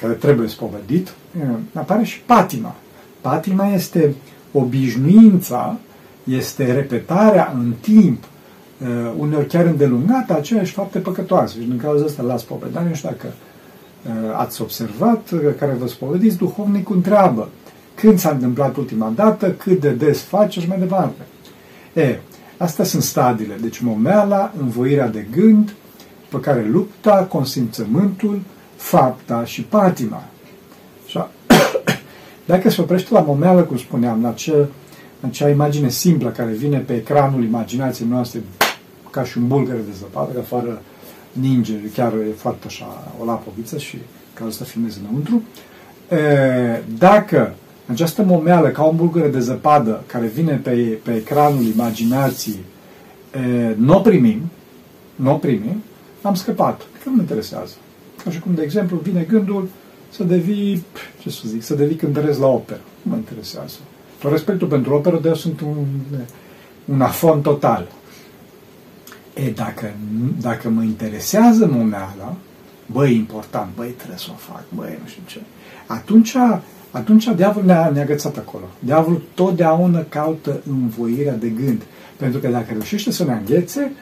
care 0.00 0.12
trebuie 0.12 0.48
spovedit, 0.48 1.08
e, 1.40 1.44
apare 1.78 2.04
și 2.04 2.20
patima. 2.20 2.74
Patima 3.20 3.66
este 3.66 4.14
obișnuința, 4.52 5.76
este 6.24 6.72
repetarea 6.72 7.54
în 7.54 7.72
timp, 7.80 8.24
e, 8.24 8.86
uneori 9.18 9.46
chiar 9.46 9.64
îndelungată, 9.64 10.34
aceeași 10.36 10.72
fapte 10.72 10.98
păcătoase. 10.98 11.60
Și 11.60 11.66
din 11.66 11.78
cauza 11.78 12.04
asta 12.04 12.22
la 12.22 12.36
spovedanie, 12.36 12.88
nu 12.88 12.94
știu 12.94 13.08
dacă 13.08 13.32
ați 14.36 14.62
observat, 14.62 15.30
care 15.58 15.76
vă 15.78 15.86
spovediți, 15.86 16.36
duhovnicul 16.36 16.96
întreabă, 16.96 17.48
când 17.94 18.18
s-a 18.18 18.30
întâmplat 18.30 18.76
ultima 18.76 19.12
dată, 19.14 19.50
cât 19.50 19.80
de 19.80 19.90
des 19.90 20.22
face 20.22 20.60
și 20.60 20.68
mai 20.68 20.78
departe. 20.78 21.22
E, 21.94 22.18
astea 22.56 22.84
sunt 22.84 23.02
stadiile. 23.02 23.54
Deci 23.60 23.78
momeala, 23.78 24.52
învoirea 24.60 25.08
de 25.08 25.26
gând, 25.30 25.74
pe 26.28 26.40
care 26.40 26.68
lupta, 26.70 27.26
consimțământul, 27.30 28.40
fapta 28.78 29.44
și 29.44 29.62
patima. 29.62 30.24
Și 31.06 31.18
dacă 32.52 32.70
se 32.70 32.80
oprește 32.80 33.12
la 33.12 33.20
momeală, 33.20 33.62
cum 33.62 33.76
spuneam, 33.76 34.22
la 34.22 34.28
acea, 34.28 34.68
acea 35.20 35.48
imagine 35.48 35.88
simplă 35.88 36.28
care 36.28 36.50
vine 36.50 36.78
pe 36.78 36.94
ecranul 36.94 37.44
imaginației 37.44 38.08
noastre 38.08 38.42
ca 39.10 39.24
și 39.24 39.38
un 39.38 39.46
bulgăre 39.46 39.78
de 39.78 39.92
zăpadă, 39.98 40.32
că 40.32 40.40
fără 40.40 40.82
ninge, 41.32 41.72
chiar 41.94 42.12
e 42.12 42.32
foarte 42.36 42.64
așa 42.66 43.12
o 43.20 43.24
lapoviță 43.24 43.78
și 43.78 43.98
care 44.34 44.50
să 44.50 44.64
filmeze 44.64 44.98
înăuntru. 45.02 45.42
E, 46.08 46.82
dacă 46.98 47.54
această 47.86 48.22
momeală, 48.22 48.68
ca 48.68 48.82
un 48.82 48.96
bulgăre 48.96 49.28
de 49.28 49.40
zăpadă 49.40 50.02
care 50.06 50.26
vine 50.26 50.60
pe, 50.62 50.98
pe 51.02 51.14
ecranul 51.14 51.62
imaginației, 51.62 52.64
nu 53.76 53.96
o 53.96 54.00
primim, 54.00 54.40
nu 55.14 55.32
o 55.32 55.34
primim, 55.34 55.82
am 56.22 56.34
scăpat. 56.34 56.80
Că 56.80 57.08
nu 57.08 57.14
mă 57.14 57.20
interesează. 57.20 57.74
Așa 58.26 58.38
cum, 58.38 58.54
de 58.54 58.62
exemplu, 58.62 58.96
vine 58.96 59.22
gândul, 59.22 59.68
să 60.10 60.24
devii, 60.24 60.84
ce 61.18 61.30
să 61.30 61.42
zic, 61.46 61.62
să 61.62 61.74
devii 61.74 61.96
cântăresc 61.96 62.38
la 62.38 62.46
operă. 62.46 62.80
Nu 63.02 63.10
mă 63.10 63.16
interesează. 63.16 63.76
Tot 64.18 64.30
respectul 64.30 64.68
pentru 64.68 64.94
operă, 64.94 65.18
de 65.22 65.28
eu 65.28 65.34
sunt 65.34 65.60
un, 65.60 65.84
un 66.84 67.00
afon 67.00 67.40
total. 67.40 67.88
E, 69.34 69.50
dacă, 69.50 69.94
dacă 70.40 70.68
mă 70.68 70.82
interesează 70.82 71.66
momeala, 71.66 72.36
băi, 72.86 73.14
important, 73.14 73.70
băi, 73.74 73.88
trebuie 73.88 74.18
să 74.18 74.26
o 74.30 74.36
fac, 74.36 74.64
băi, 74.74 74.98
nu 75.02 75.08
știu 75.08 75.22
ce, 75.26 75.40
atunci, 75.86 76.36
atunci 76.90 77.28
diavolul 77.36 77.66
ne-a, 77.66 77.90
ne 77.90 78.00
agățat 78.00 78.36
acolo. 78.36 78.64
Diavolul 78.78 79.22
totdeauna 79.34 80.04
caută 80.08 80.60
învoirea 80.68 81.34
de 81.34 81.48
gând. 81.48 81.82
Pentru 82.16 82.40
că 82.40 82.48
dacă 82.48 82.66
reușește 82.70 83.10
să 83.10 83.24
ne 83.24 83.32
înghețe, 83.32 83.92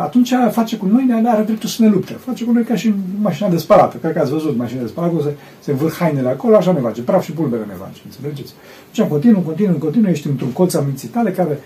atunci 0.00 0.32
face 0.50 0.76
cu 0.76 0.86
noi, 0.86 1.04
ne 1.04 1.30
are 1.30 1.42
dreptul 1.42 1.68
să 1.68 1.82
ne 1.82 1.88
lupte. 1.88 2.12
Face 2.12 2.44
cu 2.44 2.52
noi 2.52 2.62
ca 2.62 2.76
și 2.76 2.86
în 2.86 2.94
mașina 3.20 3.48
de 3.48 3.56
spălat. 3.56 4.00
Cred 4.00 4.12
că 4.12 4.18
ați 4.18 4.30
văzut 4.30 4.56
mașina 4.56 4.80
de 4.80 4.86
spălat, 4.86 5.12
se, 5.22 5.34
se 5.60 5.70
învârg 5.70 5.92
hainele 5.92 6.28
acolo, 6.28 6.56
așa 6.56 6.72
ne 6.72 6.80
face, 6.80 7.02
praf 7.02 7.24
și 7.24 7.32
pulbere 7.32 7.64
ne 7.66 7.74
face, 7.78 8.00
înțelegeți? 8.04 8.52
Deci, 8.94 9.06
continuu, 9.06 9.40
continuu, 9.40 9.76
continuu, 9.76 10.10
ești 10.10 10.26
într-un 10.26 10.52
colț 10.52 10.74
a 10.74 10.80
minții 10.80 11.08
tale 11.08 11.30
care 11.30 11.58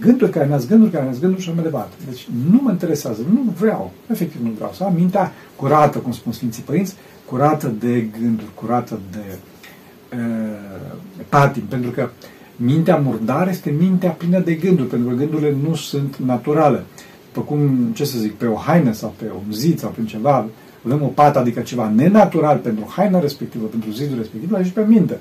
gânduri 0.00 0.30
care 0.30 0.46
ne 0.46 0.58
gânduri 0.68 0.90
care 0.90 1.04
ne 1.04 1.16
gânduri 1.20 1.42
și 1.42 1.48
așa 1.48 1.54
mai 1.54 1.70
departe. 1.70 1.94
Deci 2.08 2.28
nu 2.50 2.60
mă 2.62 2.70
interesează, 2.70 3.20
nu 3.32 3.52
vreau, 3.58 3.90
efectiv 4.10 4.40
nu 4.42 4.50
vreau 4.50 4.72
să 4.74 4.84
am 4.84 4.94
mintea 4.94 5.32
curată, 5.56 5.98
cum 5.98 6.12
spun 6.12 6.32
Sfinții 6.32 6.62
Părinți, 6.62 6.94
curată 7.24 7.72
de 7.78 8.08
gânduri, 8.20 8.50
curată 8.54 8.98
de 9.10 9.38
uh, 10.16 10.96
patim, 11.28 11.62
pentru 11.62 11.90
că 11.90 12.08
mintea 12.56 12.96
murdară 12.96 13.50
este 13.50 13.70
mintea 13.70 14.10
plină 14.10 14.38
de 14.38 14.54
gânduri, 14.54 14.88
pentru 14.88 15.08
că 15.08 15.14
gândurile 15.14 15.54
nu 15.68 15.74
sunt 15.74 16.16
naturale. 16.16 16.84
După 17.36 17.48
cum, 17.48 17.90
ce 17.94 18.04
să 18.04 18.18
zic, 18.18 18.32
pe 18.32 18.46
o 18.46 18.54
haină 18.54 18.92
sau 18.92 19.14
pe 19.16 19.24
un 19.46 19.52
zid 19.52 19.78
sau 19.78 19.90
pe 19.90 20.04
ceva, 20.04 20.48
avem 20.84 21.02
o 21.02 21.06
pată, 21.06 21.38
adică 21.38 21.60
ceva 21.60 21.92
nenatural 21.94 22.56
pentru 22.56 22.84
haina 22.88 23.20
respectivă, 23.20 23.66
pentru 23.66 23.90
zidul 23.90 24.16
respectiv, 24.16 24.64
și 24.64 24.72
pe 24.72 24.84
minte. 24.86 25.20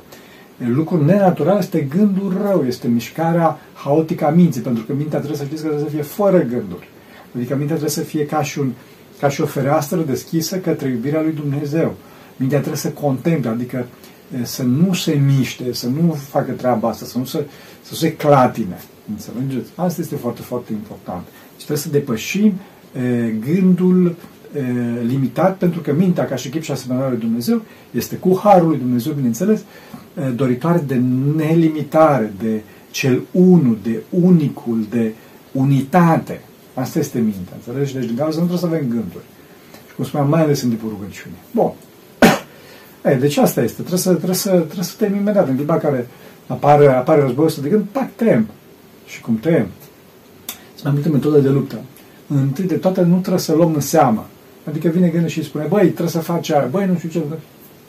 Lucrul 0.57 1.05
nenatural 1.05 1.57
este 1.57 1.79
gândul 1.79 2.41
rău, 2.47 2.65
este 2.67 2.87
mișcarea 2.87 3.59
haotică 3.73 4.25
a 4.25 4.29
minții, 4.29 4.61
pentru 4.61 4.83
că 4.83 4.93
mintea 4.93 5.17
trebuie 5.17 5.39
să 5.39 5.45
știți 5.45 5.61
că 5.61 5.67
trebuie 5.67 5.89
să 5.89 5.95
fie 5.95 6.03
fără 6.03 6.37
gânduri. 6.37 6.87
Adică 7.35 7.55
mintea 7.55 7.75
trebuie 7.75 7.89
să 7.89 8.01
fie 8.01 8.25
ca 8.25 8.43
și, 8.43 8.59
un, 8.59 8.71
ca 9.19 9.29
și 9.29 9.41
o 9.41 9.45
fereastră 9.45 10.01
deschisă 10.01 10.57
către 10.57 10.89
iubirea 10.89 11.21
lui 11.21 11.33
Dumnezeu. 11.33 11.93
Mintea 12.35 12.57
trebuie 12.57 12.79
să 12.79 12.89
contemple, 12.89 13.49
adică 13.49 13.85
să 14.43 14.63
nu 14.63 14.93
se 14.93 15.11
miște, 15.13 15.73
să 15.73 15.87
nu 15.87 16.17
facă 16.29 16.51
treaba 16.51 16.89
asta, 16.89 17.05
să 17.05 17.17
nu 17.17 17.25
se, 17.25 17.45
să 17.81 17.95
se 17.95 18.13
clatine. 18.13 18.79
Înțelegeți? 19.09 19.71
Asta 19.75 20.01
este 20.01 20.15
foarte, 20.15 20.41
foarte 20.41 20.71
important. 20.73 21.23
Și 21.57 21.65
trebuie 21.65 21.77
să 21.77 21.89
depășim 21.89 22.53
e, 22.93 23.33
gândul 23.53 24.15
e, 24.55 24.61
limitat, 25.05 25.57
pentru 25.57 25.81
că 25.81 25.93
mintea, 25.93 26.25
ca 26.25 26.35
și 26.35 26.49
chip 26.49 26.61
și 26.61 26.71
asemănarea 26.71 27.09
lui 27.09 27.19
Dumnezeu, 27.19 27.61
este 27.91 28.15
cu 28.15 28.39
harul 28.43 28.67
lui 28.67 28.77
Dumnezeu, 28.77 29.13
bineînțeles, 29.13 29.59
e, 29.59 30.29
doritoare 30.29 30.83
de 30.87 31.01
nelimitare, 31.35 32.33
de 32.39 32.61
cel 32.91 33.21
unu, 33.31 33.77
de 33.83 34.01
unicul, 34.09 34.85
de 34.89 35.13
unitate. 35.51 36.41
Asta 36.73 36.99
este 36.99 37.19
mintea, 37.19 37.55
înțelegi? 37.55 37.93
Deci, 37.93 38.05
din 38.05 38.15
cauza 38.15 38.39
nu 38.39 38.45
trebuie 38.47 38.69
să 38.69 38.75
avem 38.75 38.87
gânduri. 38.89 39.23
Și 39.87 39.95
cum 39.95 40.05
spuneam, 40.05 40.29
mai 40.29 40.41
ales 40.41 40.61
în 40.61 40.69
timpul 40.69 40.89
rugăciunii. 40.89 41.37
Bun. 41.51 41.71
E, 43.11 43.15
deci 43.15 43.37
asta 43.37 43.61
este. 43.61 43.75
Trebuie 43.75 43.99
să, 43.99 44.13
trebuie 44.13 44.35
să, 44.35 44.49
trebuie 44.49 44.83
să 44.83 44.93
tem 44.97 45.15
imediat. 45.15 45.47
În 45.47 45.55
clipa 45.55 45.77
care 45.77 46.07
apare, 46.47 46.87
apare 46.87 47.21
războiul 47.21 47.49
ăsta 47.49 47.61
de 47.61 47.69
gând, 47.69 47.85
pac, 47.91 48.15
tem. 48.15 48.47
Și 49.05 49.21
cum 49.21 49.37
tem. 49.37 49.67
Sunt 50.85 50.97
mai 50.97 51.03
multe 51.03 51.27
metode 51.27 51.47
de 51.47 51.53
luptă. 51.53 51.81
Întâi 52.27 52.65
de 52.65 52.75
toate 52.75 53.01
nu 53.01 53.17
trebuie 53.19 53.39
să 53.39 53.53
luăm 53.55 53.73
în 53.73 53.79
seamă. 53.79 54.25
Adică 54.63 54.87
vine 54.87 55.07
gândul 55.07 55.29
și 55.29 55.43
spune, 55.43 55.65
băi, 55.69 55.85
trebuie 55.85 56.07
să 56.07 56.19
faci 56.19 56.51
aia, 56.51 56.67
băi, 56.71 56.85
nu 56.85 56.97
știu 56.97 57.09
ce. 57.09 57.21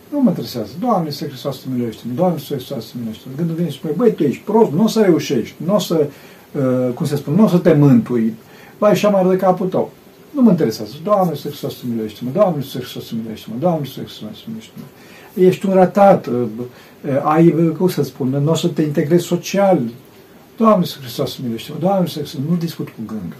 Nu 0.08 0.20
mă 0.20 0.28
interesează. 0.28 0.70
Doamne, 0.80 1.10
să 1.10 1.24
Hristos 1.24 1.60
să 1.60 1.66
miluiește 1.72 2.02
Doamne, 2.14 2.38
să 2.38 2.54
Hristos 2.54 2.86
să 2.86 2.92
miluiește 2.96 3.28
Gândul 3.36 3.54
vine 3.54 3.68
și 3.68 3.76
spune, 3.76 3.94
băi, 3.96 4.12
tu 4.12 4.22
ești 4.22 4.42
prost, 4.44 4.70
nu 4.72 4.82
o 4.82 4.86
să 4.86 5.00
reușești, 5.00 5.54
nu 5.56 5.74
o 5.74 5.78
să, 5.78 6.06
uh, 6.52 6.94
cum 6.94 7.06
se 7.06 7.16
spune, 7.16 7.36
nu 7.36 7.44
o 7.44 7.48
să 7.48 7.58
te 7.58 7.72
mântui. 7.72 8.34
Băi, 8.78 8.94
și 8.94 9.06
am 9.06 9.28
de 9.28 9.36
capul 9.36 9.66
tău. 9.66 9.90
Nu 10.30 10.42
mă 10.42 10.50
interesează. 10.50 10.92
Doamne, 11.02 11.34
să 11.34 11.48
Hristos 11.48 11.76
să 11.76 11.82
miluiește 11.88 12.20
Doamne, 12.32 12.62
să 12.62 12.78
Hristos 12.78 13.06
să 13.06 13.12
miluiește 13.16 13.48
Doamne, 13.58 13.86
să 13.86 14.00
Hristos 14.00 14.18
să 14.18 14.44
miluiește 14.46 14.72
Ești 15.34 15.66
un 15.66 15.72
ratat, 15.72 16.26
uh, 16.26 16.34
uh, 16.34 17.20
ai, 17.22 17.54
uh, 17.58 17.70
cum 17.76 17.88
să 17.88 18.02
spun, 18.02 18.28
nu 18.28 18.50
o 18.50 18.54
să 18.54 18.68
te 18.68 18.82
integrezi 18.82 19.24
social. 19.24 19.78
Doamne, 20.56 20.84
să 20.84 20.96
Hristos 21.00 21.32
să 21.32 21.38
miluiește 21.40 21.72
Doamne, 21.78 22.06
să 22.06 22.18
Hristos, 22.18 22.40
nu 22.48 22.56
discut 22.56 22.88
cu 22.88 23.00
gândul. 23.06 23.38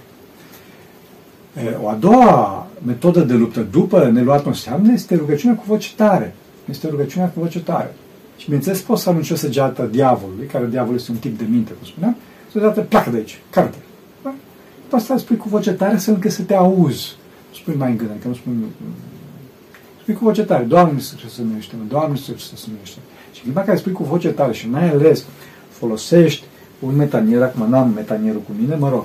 O 1.82 1.88
a 1.88 1.94
doua 1.94 2.66
metodă 2.86 3.20
de 3.20 3.34
luptă 3.34 3.60
după 3.60 4.10
neluatul 4.10 4.46
înseamnă 4.46 4.92
este 4.92 5.14
rugăciunea 5.14 5.56
cu 5.56 5.64
voce 5.66 5.88
tare. 5.96 6.34
Este 6.70 6.88
rugăciunea 6.88 7.28
cu 7.28 7.40
voce 7.40 7.60
tare. 7.60 7.94
Și 8.36 8.44
bineînțeles 8.44 8.80
poți 8.80 9.02
să 9.02 9.08
arunci 9.08 9.30
o 9.30 9.34
săgeată 9.34 9.88
diavolului, 9.90 10.46
care 10.46 10.66
diavolul 10.66 10.96
este 10.96 11.10
un 11.10 11.16
tip 11.16 11.38
de 11.38 11.44
minte, 11.50 11.72
cum 11.72 11.86
spuneam, 11.86 12.16
săgeată, 12.52 12.80
pleacă 12.80 13.10
de 13.10 13.16
aici, 13.16 13.40
carte. 13.50 13.76
Da? 14.22 14.34
După 14.82 14.96
asta 14.96 15.16
spui 15.16 15.36
cu 15.36 15.48
voce 15.48 15.72
tare 15.72 15.98
să 15.98 16.10
încă 16.10 16.28
să 16.30 16.42
te 16.42 16.54
auzi. 16.54 17.16
Spui 17.54 17.74
mai 17.74 17.90
în 17.90 17.96
gând, 17.96 18.10
că 18.22 18.28
nu 18.28 18.34
spui... 18.34 18.52
Spui 20.00 20.14
cu 20.14 20.24
voce 20.24 20.42
tare, 20.42 20.64
Doamne 20.64 21.00
să 21.00 21.14
să 21.28 21.42
numește, 21.42 21.74
Doamne 21.88 22.16
să 22.16 22.32
să 22.36 22.66
numește. 22.72 22.98
Și 23.32 23.42
în 23.46 23.52
care 23.52 23.76
spui 23.76 23.92
cu 23.92 24.04
voce 24.04 24.28
tare 24.28 24.52
și 24.52 24.68
mai 24.68 24.90
ales 24.90 25.24
folosești 25.68 26.44
un 26.78 26.96
metanier, 26.96 27.42
acum 27.42 27.70
n-am 27.70 27.92
metanierul 27.94 28.40
cu 28.40 28.52
mine, 28.60 28.74
mă 28.74 28.88
rog, 28.88 29.04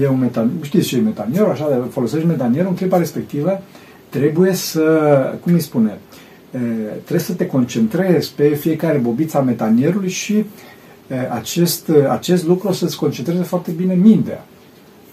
e 0.00 0.08
un 0.08 0.18
metanier, 0.18 0.64
știți 0.64 0.86
ce 0.88 0.96
e 0.96 1.00
metanierul, 1.00 1.50
așa, 1.50 1.88
folosești 1.90 2.26
metanierul, 2.26 2.68
în 2.68 2.76
clipa 2.76 2.98
respectivă 2.98 3.62
trebuie 4.08 4.52
să, 4.52 4.82
cum 5.42 5.52
îi 5.52 5.60
spune, 5.60 5.98
trebuie 6.92 7.18
să 7.18 7.32
te 7.32 7.46
concentrezi 7.46 8.32
pe 8.34 8.48
fiecare 8.48 8.98
bobiță 8.98 9.38
a 9.38 9.40
metanierului 9.40 10.08
și 10.08 10.44
acest, 11.30 11.90
acest 12.08 12.46
lucru 12.46 12.68
o 12.68 12.72
să-ți 12.72 12.96
concentreze 12.96 13.42
foarte 13.42 13.70
bine 13.70 13.94
mintea. 13.94 14.44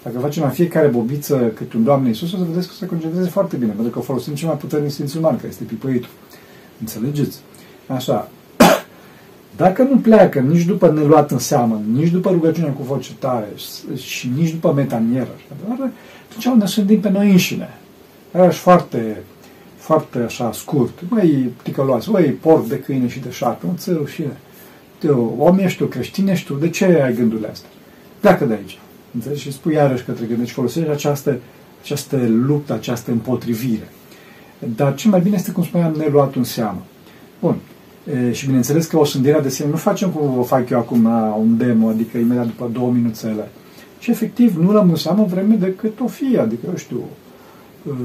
Dacă 0.03 0.19
facem 0.19 0.43
la 0.43 0.49
fiecare 0.49 0.87
bobiță 0.87 1.51
cât 1.55 1.73
un 1.73 1.83
Doamne 1.83 2.07
Iisus, 2.07 2.33
o 2.33 2.37
să 2.37 2.43
vedeți 2.49 2.67
că 2.67 2.73
se 2.73 2.85
concentreze 2.85 3.29
foarte 3.29 3.55
bine, 3.55 3.71
pentru 3.71 3.91
că 3.91 3.99
folosim 3.99 4.33
cel 4.33 4.47
mai 4.47 4.57
puternic 4.57 4.91
Sfințul 4.91 5.19
Uman, 5.19 5.35
care 5.35 5.47
este 5.47 5.63
pipăitul. 5.63 6.09
Înțelegeți? 6.79 7.37
Așa. 7.87 8.29
Dacă 9.57 9.83
nu 9.83 9.97
pleacă 9.97 10.39
nici 10.39 10.63
după 10.63 10.91
neluat 10.91 11.31
în 11.31 11.39
seamă, 11.39 11.81
nici 11.93 12.09
după 12.09 12.29
rugăciunea 12.29 12.71
cu 12.71 12.83
voce 12.83 13.11
tare 13.19 13.47
și 13.95 14.31
nici 14.37 14.51
după 14.51 14.73
metanieră, 14.73 15.35
atunci 16.29 16.57
ne 16.57 16.65
sândim 16.65 16.99
pe 16.99 17.09
noi 17.09 17.31
înșine. 17.31 17.69
Era 18.31 18.49
foarte 18.49 19.17
foarte 19.85 20.19
așa 20.19 20.51
scurt. 20.51 20.99
Măi, 21.09 21.51
ticăloasă, 21.61 22.09
măi, 22.11 22.23
porc 22.23 22.67
de 22.67 22.79
câine 22.79 23.07
și 23.07 23.19
de 23.19 23.31
șarpe, 23.31 23.65
nu 23.65 23.73
ți 23.77 23.91
rușine. 23.91 24.37
Te, 24.97 25.07
om 25.37 25.59
ești 25.59 25.77
tu, 25.77 25.85
creștin 25.85 26.27
ești 26.27 26.45
tu, 26.45 26.53
de 26.53 26.69
ce 26.69 26.85
ai 26.85 27.15
gândurile 27.15 27.47
astea? 27.47 27.69
Pleacă 28.19 28.45
de 28.45 28.53
aici. 28.53 28.79
Înțelegi? 29.13 29.41
Și 29.41 29.51
spui 29.51 29.73
iarăși 29.73 30.03
către 30.03 30.25
gând. 30.25 30.39
Deci 30.39 30.51
folosești 30.51 30.89
această, 30.89 31.37
această 31.81 32.17
luptă, 32.27 32.73
această 32.73 33.11
împotrivire. 33.11 33.89
Dar 34.75 34.95
ce 34.95 35.07
mai 35.07 35.19
bine 35.19 35.35
este, 35.35 35.51
cum 35.51 35.63
spuneam, 35.63 35.93
neluat 35.97 36.35
în 36.35 36.43
seamă. 36.43 36.81
Bun. 37.39 37.55
E, 38.13 38.31
și 38.31 38.45
bineînțeles 38.45 38.85
că 38.85 38.97
o 38.97 39.05
sândire 39.05 39.39
de 39.39 39.49
sine 39.49 39.69
nu 39.69 39.75
facem 39.75 40.09
cum 40.09 40.37
o 40.37 40.43
fac 40.43 40.69
eu 40.69 40.77
acum 40.77 41.05
un 41.39 41.57
demo, 41.57 41.87
adică 41.87 42.17
imediat 42.17 42.45
după 42.45 42.69
două 42.73 42.91
minuțele. 42.91 43.49
Și 43.99 44.11
efectiv 44.11 44.57
nu 44.57 44.71
luăm 44.71 44.89
în 44.89 44.95
seamă 44.95 45.25
vreme 45.29 45.55
decât 45.55 45.99
o 45.99 46.07
fie, 46.07 46.39
adică 46.39 46.61
eu 46.69 46.75
știu, 46.75 47.01
Uh, 47.85 47.95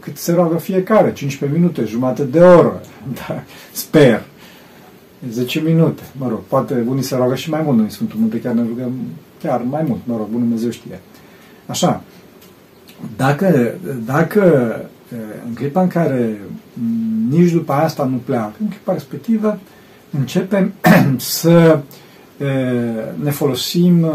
cât 0.00 0.16
se 0.16 0.32
roagă 0.32 0.56
fiecare, 0.56 1.12
15 1.12 1.58
minute, 1.58 1.84
jumătate 1.84 2.22
de 2.22 2.40
oră, 2.40 2.80
da, 3.18 3.42
sper. 3.72 4.22
10 5.30 5.60
minute, 5.60 6.02
mă 6.18 6.28
rog, 6.28 6.40
poate 6.48 6.84
unii 6.88 7.02
se 7.02 7.16
roagă 7.16 7.34
și 7.34 7.50
mai 7.50 7.62
mult, 7.64 7.78
noi 7.78 7.90
Sfântul 7.90 8.18
Munte 8.18 8.40
chiar 8.40 8.52
ne 8.52 8.62
rugăm 8.68 8.92
chiar 9.42 9.60
mai 9.60 9.84
mult, 9.86 10.00
mă 10.04 10.16
rog, 10.16 10.26
Bunul 10.26 10.40
Dumnezeu 10.40 10.70
știe. 10.70 11.00
Așa, 11.66 12.02
dacă, 13.16 13.74
dacă 14.04 14.74
uh, 14.80 14.88
în 15.46 15.54
clipa 15.54 15.82
în 15.82 15.88
care 15.88 16.40
nici 17.28 17.50
după 17.50 17.72
asta 17.72 18.04
nu 18.04 18.20
pleacă, 18.24 18.54
în 18.60 18.68
clipa 18.68 18.92
respectivă 18.92 19.58
începem 20.18 20.72
să 21.16 21.78
uh, 22.38 23.22
ne 23.22 23.30
folosim 23.30 24.06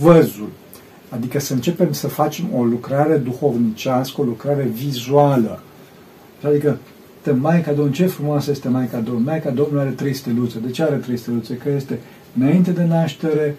văzul, 0.00 0.48
Adică 1.08 1.38
să 1.38 1.52
începem 1.52 1.92
să 1.92 2.08
facem 2.08 2.44
o 2.56 2.64
lucrare 2.64 3.16
duhovnicească, 3.16 4.20
o 4.20 4.24
lucrare 4.24 4.62
vizuală. 4.62 5.62
Adică, 6.42 6.78
te 7.20 7.30
Maica 7.30 7.70
Domnului, 7.72 7.96
ce 7.96 8.06
frumoasă 8.06 8.50
este 8.50 8.68
Maica 8.68 8.96
Domnului. 8.96 9.26
Maica 9.26 9.50
Domnului 9.50 9.80
are 9.80 9.90
trei 9.90 10.14
steluțe. 10.14 10.58
De 10.58 10.70
ce 10.70 10.82
are 10.82 10.96
trei 10.96 11.16
steluțe? 11.16 11.54
Că 11.54 11.68
este 11.70 11.98
înainte 12.38 12.70
de 12.70 12.84
naștere, 12.84 13.56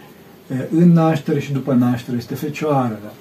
în 0.72 0.91
naștere 0.91 1.39
și 1.39 1.51
după 1.51 1.74
naștere. 1.74 2.17
Este 2.17 2.36
fecioară. 2.36 3.00
Da? 3.03 3.12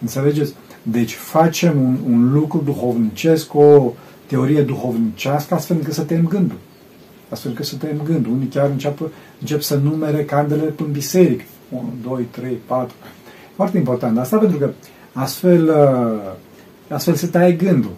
Înțelegeți? 0.00 0.54
Deci 0.90 1.14
facem 1.14 1.80
un, 1.80 1.96
un 2.12 2.32
lucru 2.32 2.62
duhovnicesc, 2.64 3.54
o 3.54 3.92
teorie 4.26 4.62
duhovnicească, 4.62 5.54
astfel 5.54 5.76
încât 5.76 5.92
să 5.92 6.02
tăiem 6.02 6.26
gândul. 6.26 6.58
Astfel 7.28 7.50
încât 7.50 7.66
să 7.66 7.76
tăiem 7.76 8.00
gândul. 8.04 8.32
Unii 8.32 8.46
chiar 8.46 8.70
încep, 8.70 9.10
încep 9.40 9.60
să 9.60 9.76
numere 9.76 10.24
candelele 10.24 10.74
în 10.76 10.92
biserică. 10.92 11.44
1, 11.68 11.92
2, 12.02 12.26
3, 12.30 12.58
4. 12.66 12.94
Foarte 13.54 13.76
important 13.76 14.18
asta 14.18 14.36
pentru 14.36 14.58
că 14.58 14.70
astfel, 15.12 15.68
uh, 15.68 16.32
astfel 16.88 17.14
se 17.14 17.26
taie 17.26 17.52
gândul. 17.52 17.92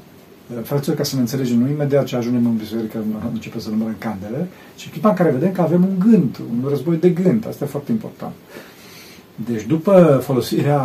Fraților, 0.62 0.96
ca 0.96 1.02
să 1.02 1.14
ne 1.14 1.20
înțelegem, 1.20 1.58
nu 1.58 1.68
imediat 1.68 2.04
ce 2.04 2.16
ajungem 2.16 2.46
în 2.46 2.56
biserică 2.56 3.04
începem 3.32 3.60
să 3.60 3.70
numărăm 3.70 3.94
candele, 3.98 4.48
ci 4.76 4.90
clipa 4.90 5.08
în 5.08 5.14
care 5.14 5.30
vedem 5.30 5.52
că 5.52 5.60
avem 5.60 5.82
un 5.82 6.10
gând, 6.10 6.38
un 6.50 6.68
război 6.68 6.96
de 6.96 7.08
gând. 7.08 7.46
Asta 7.48 7.64
e 7.64 7.68
foarte 7.68 7.92
important. 7.92 8.32
Deci 9.44 9.66
după 9.66 10.20
folosirea 10.22 10.80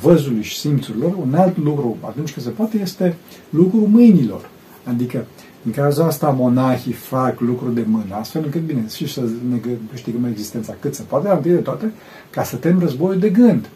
văzului 0.00 0.42
și 0.42 0.58
simțurilor, 0.58 1.14
un 1.26 1.34
alt 1.34 1.56
lucru, 1.58 1.96
atunci 2.00 2.32
când 2.32 2.46
se 2.46 2.52
poate, 2.52 2.78
este 2.78 3.16
lucrul 3.50 3.86
mâinilor. 3.90 4.48
Adică, 4.84 5.24
în 5.64 5.72
cazul 5.72 6.04
asta, 6.04 6.28
monahii 6.28 6.92
fac 6.92 7.40
lucruri 7.40 7.74
de 7.74 7.84
mână, 7.86 8.14
astfel 8.20 8.42
încât, 8.44 8.60
bine, 8.60 8.84
și 8.94 9.12
să 9.12 9.20
ne 9.50 9.56
câștigăm 9.90 10.24
existența 10.24 10.74
cât 10.80 10.94
se 10.94 11.02
poate, 11.02 11.28
întâi 11.28 11.50
de 11.50 11.56
toate, 11.56 11.92
ca 12.30 12.42
să 12.42 12.56
tem 12.56 12.80
războiul 12.80 13.18
de 13.18 13.28
gând. 13.28 13.68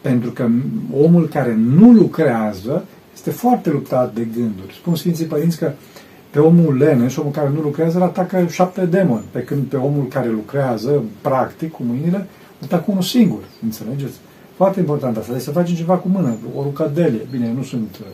Pentru 0.00 0.30
că 0.30 0.48
omul 1.02 1.28
care 1.28 1.54
nu 1.54 1.92
lucrează 1.92 2.84
este 3.14 3.30
foarte 3.30 3.70
luptat 3.70 4.14
de 4.14 4.26
gânduri. 4.34 4.74
Spun 4.74 4.94
Sfinții 4.94 5.24
Părinți 5.24 5.58
că 5.58 5.72
pe 6.30 6.38
omul 6.38 6.76
leneș, 6.76 7.16
omul 7.16 7.32
care 7.32 7.50
nu 7.54 7.60
lucrează, 7.60 7.96
îl 7.96 8.02
atacă 8.02 8.46
șapte 8.50 8.84
demoni, 8.84 9.24
pe 9.30 9.40
când 9.40 9.62
pe 9.62 9.76
omul 9.76 10.06
care 10.08 10.28
lucrează, 10.28 11.02
practic, 11.20 11.72
cu 11.72 11.82
mâinile, 11.82 12.26
atacă 12.62 12.84
unul 12.86 13.02
singur. 13.02 13.38
Înțelegeți? 13.62 14.18
Foarte 14.56 14.80
important 14.80 15.16
asta. 15.16 15.32
Deci 15.32 15.42
să 15.42 15.50
facem 15.50 15.74
ceva 15.74 15.94
cu 15.94 16.08
mână, 16.08 16.36
o 16.56 16.62
rucadelie. 16.62 17.26
Bine, 17.30 17.46
eu 17.46 17.54
nu 17.54 17.62
sunt 17.62 17.96
uh, 18.00 18.06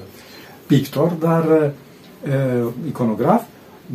pictor, 0.67 1.11
dar 1.11 1.45
uh, 1.45 2.73
iconograf, 2.87 3.43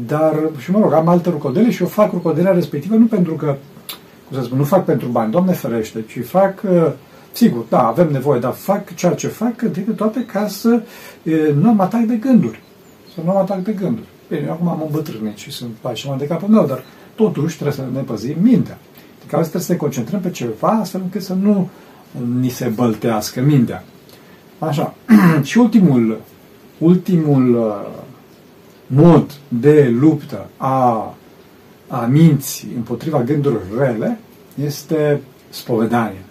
dar, 0.06 0.50
și 0.58 0.72
mă 0.72 0.80
rog, 0.80 0.94
am 0.94 1.08
alte 1.08 1.30
rucodele 1.30 1.72
și 1.72 1.82
eu 1.82 1.88
fac 1.88 2.12
rucodelea 2.12 2.52
respectivă 2.52 2.96
nu 2.96 3.06
pentru 3.06 3.34
că, 3.34 3.56
cum 4.28 4.38
să 4.38 4.44
spun, 4.44 4.58
nu 4.58 4.64
fac 4.64 4.86
pentru 4.86 5.08
bani, 5.08 5.32
Doamne 5.32 5.54
ferește, 5.54 6.06
ci 6.08 6.26
fac 6.26 6.62
uh, 6.64 6.92
Sigur, 7.32 7.66
da, 7.70 7.88
avem 7.88 8.12
nevoie, 8.12 8.40
dar 8.40 8.52
fac 8.52 8.96
ceea 8.96 9.14
ce 9.14 9.28
fac 9.28 9.62
de 9.62 9.82
toate 9.96 10.26
ca 10.26 10.48
să 10.48 10.82
e, 11.24 11.54
nu 11.62 11.70
am 11.70 11.80
atac 11.80 12.02
de 12.02 12.16
gânduri. 12.16 12.62
Să 13.14 13.22
nu 13.24 13.30
am 13.30 13.38
atac 13.38 13.58
de 13.58 13.72
gânduri. 13.72 14.08
Bine, 14.30 14.44
eu 14.46 14.52
acum 14.52 14.68
am 14.68 14.82
îmbătrânit 14.86 15.38
și 15.38 15.52
sunt 15.52 15.72
mai 15.82 16.16
de 16.18 16.28
capul 16.28 16.48
meu, 16.48 16.66
dar 16.66 16.84
totuși 17.16 17.54
trebuie 17.54 17.76
să 17.76 17.84
ne 17.94 18.00
păzim 18.00 18.38
mintea. 18.42 18.78
De 19.32 19.38
care 19.38 19.50
trebuie 19.50 19.68
să 19.68 19.72
ne 19.72 19.78
concentrăm 19.78 20.20
pe 20.20 20.30
ceva 20.30 20.68
astfel 20.68 21.02
încât 21.04 21.22
să 21.22 21.34
nu 21.34 21.70
ni 22.40 22.50
se 22.50 22.68
băltească 22.68 23.42
mintea. 23.42 23.84
Așa. 24.60 24.94
și 25.50 25.58
ultimul, 25.58 26.22
ultimul 26.78 27.56
uh, 27.56 28.00
mod 28.88 29.32
de 29.48 29.90
luptă 30.00 30.50
a, 30.58 31.14
a 31.88 32.06
minții 32.06 32.72
împotriva 32.76 33.24
gândurilor 33.24 33.64
rele 33.78 34.20
este 34.64 35.22
spovedania 35.50 36.24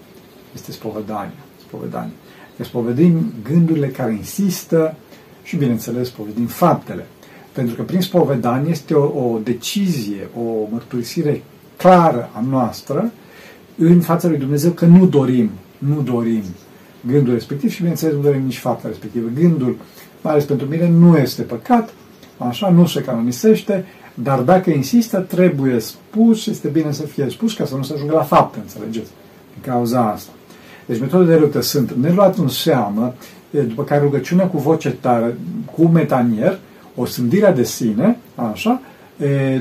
este 0.54 0.73
spovedania. 0.73 1.33
spovedania. 1.66 2.14
Deci 2.57 2.66
spovedim 2.66 3.33
gândurile 3.42 3.88
care 3.88 4.12
insistă 4.12 4.95
și, 5.42 5.57
bineînțeles, 5.57 6.07
spovedim 6.07 6.47
faptele. 6.47 7.07
Pentru 7.52 7.75
că 7.75 7.83
prin 7.83 8.00
spovedanie 8.00 8.71
este 8.71 8.95
o, 8.95 9.33
o 9.33 9.38
decizie, 9.38 10.28
o 10.37 10.69
mărturisire 10.71 11.42
clară 11.81 12.31
a 12.33 12.45
noastră 12.49 13.13
în 13.79 14.01
fața 14.01 14.29
lui 14.29 14.39
Dumnezeu 14.39 14.71
că 14.71 14.85
nu 14.85 15.07
dorim, 15.07 15.51
nu 15.79 16.01
dorim 16.01 16.43
gândul 17.07 17.33
respectiv 17.33 17.71
și, 17.71 17.79
bineînțeles, 17.79 18.15
nu 18.15 18.21
dorim 18.21 18.43
nici 18.43 18.59
fapta 18.59 18.89
respectivă. 18.89 19.29
Gândul, 19.41 19.77
mai 20.21 20.33
ales 20.33 20.45
pentru 20.45 20.67
mine, 20.67 20.89
nu 20.89 21.17
este 21.17 21.43
păcat, 21.43 21.93
așa, 22.39 22.71
nu 22.71 22.87
se 22.87 23.01
canonisește, 23.01 23.85
dar 24.15 24.39
dacă 24.39 24.71
insistă, 24.71 25.19
trebuie 25.19 25.79
spus, 25.79 26.47
este 26.47 26.69
bine 26.69 26.93
să 26.93 27.03
fie 27.03 27.27
spus 27.29 27.55
ca 27.55 27.65
să 27.65 27.77
nu 27.77 27.83
se 27.83 27.93
ajungă 27.93 28.15
la 28.15 28.23
fapte, 28.23 28.59
înțelegeți? 28.59 29.11
Din 29.53 29.73
cauza 29.73 30.11
asta. 30.11 30.31
Deci 30.87 31.01
metodele 31.01 31.35
de 31.35 31.41
luptă 31.41 31.61
sunt 31.61 31.93
neluat 31.93 32.39
în 32.39 32.49
seamă, 32.49 33.15
după 33.51 33.85
care 33.85 34.01
rugăciunea 34.01 34.47
cu 34.47 34.59
voce 34.59 34.91
tare, 34.91 35.37
cu 35.75 35.87
metanier, 35.87 36.59
o 36.95 37.05
sândirea 37.05 37.53
de 37.53 37.65
sine, 37.65 38.17
așa, 38.35 38.81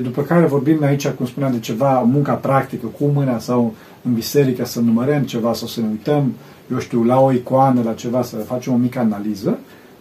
după 0.01 0.21
care 0.21 0.45
vorbim 0.45 0.83
aici, 0.83 1.07
cum 1.07 1.25
spuneam, 1.25 1.51
de 1.51 1.59
ceva, 1.59 1.99
munca 1.99 2.33
practică 2.33 2.85
cu 2.85 3.05
mâna 3.05 3.39
sau 3.39 3.73
în 4.01 4.13
biserică 4.13 4.65
să 4.65 4.79
numărăm 4.79 5.23
ceva 5.23 5.53
sau 5.53 5.67
să 5.67 5.79
ne 5.79 5.87
uităm, 5.89 6.33
eu 6.71 6.79
știu, 6.79 7.03
la 7.03 7.19
o 7.19 7.31
icoană, 7.31 7.81
la 7.85 7.93
ceva, 7.93 8.21
să 8.23 8.35
facem 8.35 8.73
o 8.73 8.75
mică 8.75 8.99
analiză, 8.99 9.57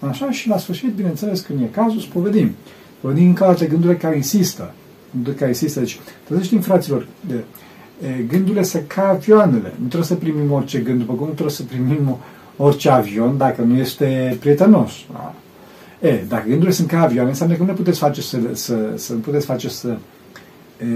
așa, 0.09 0.31
și 0.31 0.49
la 0.49 0.59
sfârșit, 0.59 0.93
bineînțeles, 0.93 1.41
când 1.41 1.61
e 1.61 1.65
cazul, 1.65 2.01
spovedim. 2.01 2.51
Spovedim 2.99 3.27
încă 3.27 3.45
alte 3.45 3.67
gânduri 3.67 3.97
care 3.97 4.17
insistă. 4.17 4.73
Gânduri 5.15 5.37
care 5.37 5.51
insistă. 5.51 5.81
Deci, 5.81 6.01
trebuie 6.25 6.47
să 6.47 6.51
știm, 6.51 6.61
fraților, 6.61 7.07
de, 7.29 7.45
gândurile 8.29 8.63
să 8.63 8.79
ca 8.79 9.09
avioanele. 9.09 9.73
Nu 9.81 9.87
trebuie 9.87 10.03
să 10.03 10.15
primim 10.15 10.53
orice 10.53 10.79
gând, 10.79 10.99
după 10.99 11.13
cum 11.13 11.27
nu 11.27 11.33
trebuie 11.33 11.55
să 11.55 11.63
primim 11.63 12.17
orice 12.57 12.91
avion 12.91 13.37
dacă 13.37 13.63
nu 13.63 13.77
este 13.77 14.37
prietenos. 14.41 14.93
Da? 15.13 15.35
E, 16.01 16.25
dacă 16.29 16.45
gândurile 16.47 16.73
sunt 16.73 16.89
ca 16.89 17.03
avioane, 17.03 17.29
înseamnă 17.29 17.55
că 17.55 17.61
nu 17.63 17.69
ne 17.69 17.75
puteți 17.75 17.99
face 17.99 18.21
să, 18.21 18.39
să, 18.53 18.77
să 18.95 19.13
nu 19.13 19.19
puteți 19.19 19.47
face 19.47 19.69
să, 19.69 19.97
e, 20.81 20.87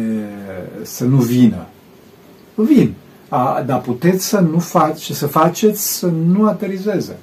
să 0.83 1.05
nu 1.05 1.17
vină. 1.17 1.67
Vin. 2.55 2.95
A, 3.29 3.62
dar 3.67 3.81
puteți 3.81 4.27
să 4.27 4.38
nu 4.38 4.59
faci, 4.59 5.11
să 5.11 5.27
faceți 5.27 5.99
să 5.99 6.07
nu 6.07 6.47
aterizeze. 6.47 7.17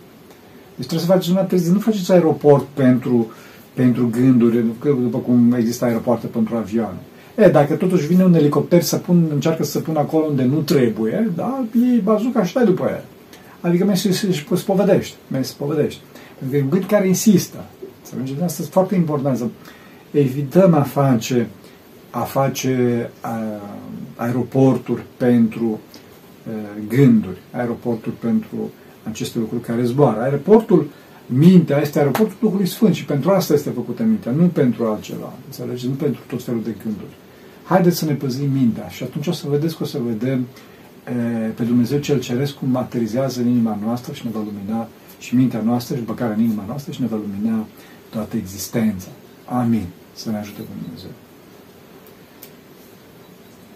Deci 0.76 0.88
trebuie 0.88 1.00
să 1.00 1.06
faceți 1.06 1.28
să 1.28 1.34
nu 1.34 1.40
aterizeze. 1.40 1.72
Nu 1.72 1.80
faceți 1.80 2.12
aeroport 2.12 2.66
pentru, 2.74 3.32
pentru 3.74 4.10
gânduri, 4.12 4.66
după 4.82 5.18
cum 5.18 5.54
există 5.58 5.86
aeropoarte 5.86 6.28
pentru 6.28 6.56
avioane. 6.56 6.98
E, 7.36 7.50
dacă 7.50 7.74
totuși 7.74 8.08
vine 8.08 8.24
un 8.24 8.34
elicopter 8.34 8.82
să 8.82 8.98
pun, 8.98 9.30
încearcă 9.34 9.64
să 9.64 9.80
pună 9.80 10.00
acolo 10.00 10.26
unde 10.26 10.44
nu 10.44 10.58
trebuie, 10.58 11.32
da, 11.36 11.66
e 11.96 12.00
bazuca 12.04 12.44
și 12.44 12.50
stai 12.50 12.66
după 12.66 12.88
el. 12.90 13.04
Adică 13.62 13.86
mergi 13.86 14.12
și 14.12 14.46
spovedești. 14.56 15.16
Mergi 15.28 15.48
să 15.48 15.54
spovedești. 15.54 16.02
Pentru 16.40 16.50
că 16.50 16.58
e 16.58 16.62
un 16.62 16.70
gând 16.70 16.86
care 16.86 17.08
insistă. 17.08 17.66
Să 18.02 18.14
mergem, 18.16 18.36
asta 18.44 18.62
este 18.62 18.74
foarte 18.74 18.96
important, 18.96 19.38
să 19.38 19.46
evităm 20.12 20.74
a 20.74 20.82
face, 20.82 21.48
a 22.10 22.20
face 22.20 23.10
a, 23.22 23.40
aeroporturi 24.16 25.02
pentru 25.18 25.80
a, 26.48 26.50
gânduri, 26.88 27.38
aeroporturi 27.52 28.16
pentru 28.16 28.72
aceste 29.04 29.40
lucruri 29.40 29.64
care 29.64 29.84
zboară. 29.84 30.22
Aeroportul, 30.22 30.88
mintea 31.26 31.82
este 31.82 32.00
aeroportul 32.00 32.38
Duhului 32.40 32.68
Sfânt 32.68 32.96
și 32.96 33.06
pentru 33.06 33.30
asta 33.32 33.54
este 33.54 33.70
făcută 33.70 34.04
mintea, 34.04 34.32
nu 34.32 34.46
pentru 34.46 34.86
altceva. 34.86 35.34
Înțelegeți? 35.46 35.88
Nu 35.88 35.94
pentru 35.94 36.22
tot 36.28 36.44
felul 36.44 36.62
de 36.64 36.76
gânduri 36.84 37.18
haideți 37.70 37.98
să 37.98 38.06
ne 38.06 38.14
păzim 38.14 38.52
mintea 38.52 38.88
și 38.88 39.04
atunci 39.04 39.28
o 39.28 39.32
să 39.32 39.48
vedeți 39.50 39.78
că 39.78 39.84
o 39.84 39.86
să 39.86 40.00
vedem 40.08 40.46
e, 41.08 41.12
pe 41.56 41.64
Dumnezeu 41.64 42.00
cel 42.00 42.20
Ceresc 42.20 42.54
cum 42.54 42.70
materizează 42.70 43.42
în 43.42 43.48
inima 43.48 43.80
noastră 43.84 44.14
și 44.14 44.26
ne 44.26 44.32
va 44.34 44.40
lumina 44.40 44.88
și 45.20 45.36
mintea 45.36 45.62
noastră 45.62 45.96
și 45.96 46.02
după 46.02 46.14
care 46.14 46.34
în 46.34 46.42
inima 46.42 46.64
noastră 46.68 46.92
și 46.92 47.02
ne 47.02 47.08
va 47.08 47.16
lumina 47.16 47.66
toată 48.10 48.38
existența. 48.38 49.08
Amin. 49.46 49.86
Să 50.14 50.30
ne 50.30 50.38
ajute 50.38 50.62
Dumnezeu. 50.82 51.10